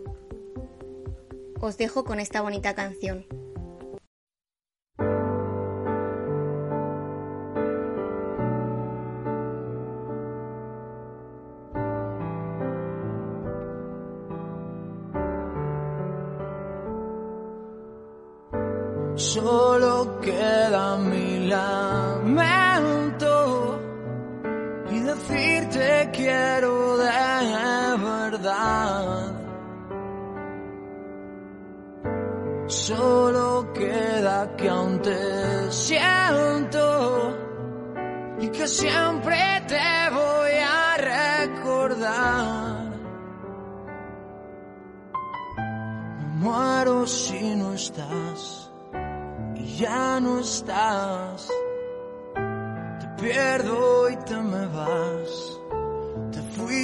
Os 1.59 1.77
dejo 1.77 2.03
con 2.03 2.19
esta 2.19 2.41
bonita 2.41 2.73
canción. 2.73 3.25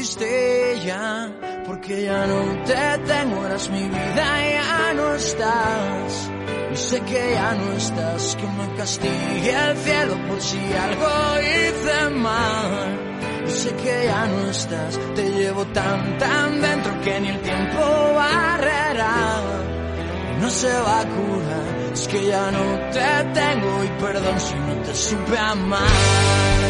Te 0.06 0.12
fuiste 0.12 0.86
ya 0.86 1.32
porque 1.66 2.04
ya 2.04 2.28
no 2.28 2.64
te 2.64 2.98
tengo, 3.08 3.44
eras 3.48 3.70
mi 3.72 3.90
vida, 3.90 4.50
ya 4.52 4.94
no 4.94 5.16
estás. 5.16 6.32
Y 6.74 6.78
sé 6.78 7.02
que 7.02 7.32
ya 7.34 7.56
no 7.56 7.72
estás, 7.74 8.36
que 8.36 8.46
me 8.46 8.76
castigue 8.78 9.50
el 9.50 9.78
cielo 9.78 10.16
por 10.28 10.40
si 10.42 10.60
algo 10.60 11.10
hice 11.42 12.10
mal. 12.12 13.48
Y 13.48 13.50
sé 13.50 13.76
que 13.78 14.06
ya 14.06 14.28
no 14.28 14.50
estás, 14.52 15.00
te 15.16 15.30
llevo 15.32 15.66
tan 15.74 16.18
tan 16.20 16.62
dentro 16.62 17.02
que 17.02 17.20
ni 17.22 17.30
el 17.30 17.42
tiempo 17.42 17.80
barrerá 18.14 19.42
no 20.40 20.50
se 20.52 20.72
va 20.72 21.00
a 21.00 21.06
curar. 21.06 21.92
Es 21.94 22.08
que 22.08 22.28
ya 22.28 22.52
no 22.52 22.92
te 22.92 23.40
tengo 23.40 23.84
y 23.84 23.88
perdón 24.00 24.40
si 24.40 24.54
no 24.54 24.74
te 24.84 24.94
supe 24.94 25.38
amar. 25.38 26.65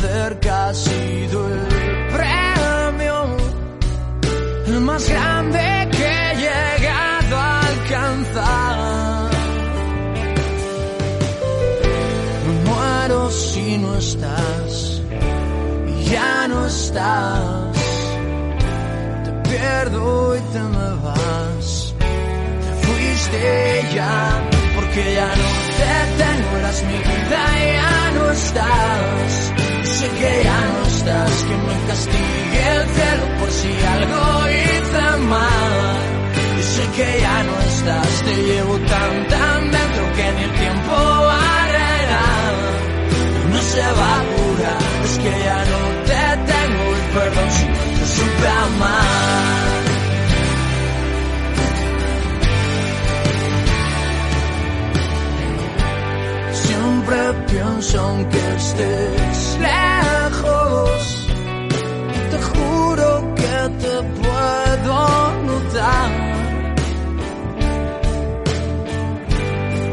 Cerca 0.00 0.68
ha 0.68 0.74
sido 0.74 1.46
el 1.48 1.60
premio, 2.16 3.36
el 4.66 4.80
más 4.80 5.08
grande 5.08 5.88
que 5.92 6.06
he 6.06 6.34
llegado 6.36 7.36
a 7.36 7.60
alcanzar. 7.60 9.30
Me 12.46 12.52
muero 12.70 13.30
si 13.30 13.78
no 13.78 13.96
estás, 13.96 15.02
ya 16.10 16.48
no 16.48 16.66
estás. 16.66 17.76
Te 19.24 19.50
pierdo 19.50 20.36
y 20.36 20.40
te 20.52 20.60
me 20.60 20.88
vas. 21.04 21.94
Te 22.64 22.86
fuiste 22.86 23.84
ya, 23.94 24.42
porque 24.76 25.14
ya 25.14 25.28
no 25.40 25.48
te 25.78 25.94
tengo, 26.22 26.56
eras 26.58 26.82
mi 26.84 26.98
vida 26.98 27.42
ya 27.76 28.10
no 28.16 28.30
estás. 28.30 29.49
Que 30.20 30.44
ya 30.44 30.60
no 30.72 30.86
estás, 30.86 31.44
que 31.48 31.56
me 31.66 31.76
castigue 31.88 32.62
el 32.76 32.88
cielo 32.96 33.24
por 33.38 33.50
si 33.50 33.72
algo 33.96 34.22
hice 34.50 35.16
mal. 35.32 35.98
Y 36.58 36.62
sé 36.62 36.84
que 36.96 37.20
ya 37.22 37.42
no 37.48 37.54
estás, 37.72 38.22
te 38.26 38.34
llevo 38.48 38.78
tan 38.80 39.28
tan 39.28 39.70
dentro 39.70 40.12
que 40.16 40.32
ni 40.36 40.42
el 40.42 40.52
tiempo 40.62 40.94
barrerá. 41.30 42.26
No 43.50 43.60
se 43.62 43.86
va 43.98 44.10
a 44.18 44.22
curar, 44.34 44.82
es 45.04 45.18
que 45.22 45.32
ya 45.46 45.58
no 45.72 45.80
te 46.10 46.22
tengo 46.52 46.84
y 46.98 47.14
perdón 47.14 47.50
si 47.56 47.64
no 47.64 47.98
te 47.98 48.06
supe 48.14 48.48
amar. 48.66 49.39
Pienso 57.80 58.00
aunque 58.00 58.38
estés 58.56 59.58
lejos. 59.58 61.26
Te 62.30 62.38
juro 62.42 63.34
que 63.34 63.56
te 63.82 64.02
puedo 64.20 64.96
notar. 65.46 66.10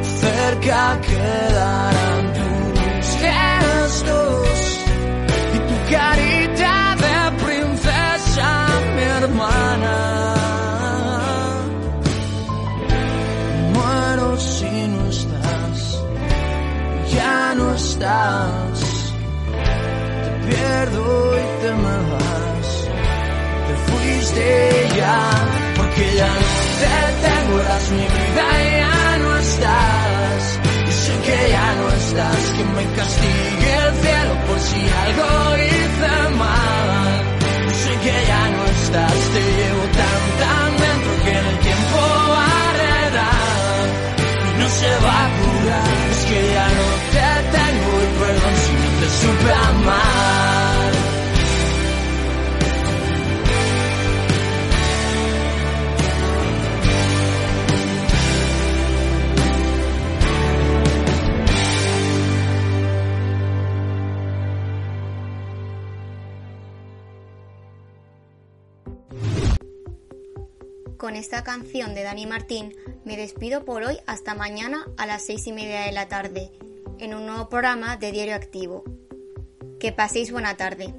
Cerca 0.04 1.00
quedarán 1.02 1.97
Te 20.24 20.32
pierdo 20.47 21.03
y 21.38 21.62
te 21.62 21.72
me 21.84 21.97
vas. 22.12 22.70
Te 23.68 23.76
fuiste 23.91 24.45
ya, 24.95 25.20
porque 25.76 26.16
ya 26.16 26.28
no 26.28 26.47
te 26.80 26.95
tengo, 27.28 27.60
eras 27.60 27.86
mi 27.91 28.05
vida 28.16 28.45
y 28.64 28.68
ya 28.80 29.18
no 29.18 29.38
estás. 29.38 30.60
Y 30.88 30.91
sé 30.91 31.14
que 31.26 31.49
ya 31.51 31.68
no 31.76 31.88
estás, 31.89 32.41
que 32.55 32.64
me 32.64 32.86
castigue 32.95 33.72
el 33.88 33.93
cielo 34.01 34.34
por 34.47 34.60
si 34.60 34.82
algo 35.03 35.58
hice 35.58 35.87
Con 71.08 71.16
esta 71.16 71.41
canción 71.41 71.95
de 71.95 72.03
Dani 72.03 72.26
Martín 72.26 72.76
me 73.05 73.16
despido 73.16 73.64
por 73.64 73.82
hoy 73.82 73.97
hasta 74.08 74.36
mañana 74.36 74.86
a 74.97 75.05
las 75.05 75.26
seis 75.26 75.47
y 75.47 75.53
media 75.53 75.84
de 75.84 75.93
la 75.93 76.10
tarde 76.10 76.51
en 76.99 77.14
un 77.14 77.26
nuevo 77.26 77.47
programa 77.47 77.95
de 77.95 78.12
Diario 78.12 78.36
Activo. 78.36 78.84
Que 79.80 79.93
paséis 79.93 80.34
buena 80.34 80.58
tarde. 80.58 80.93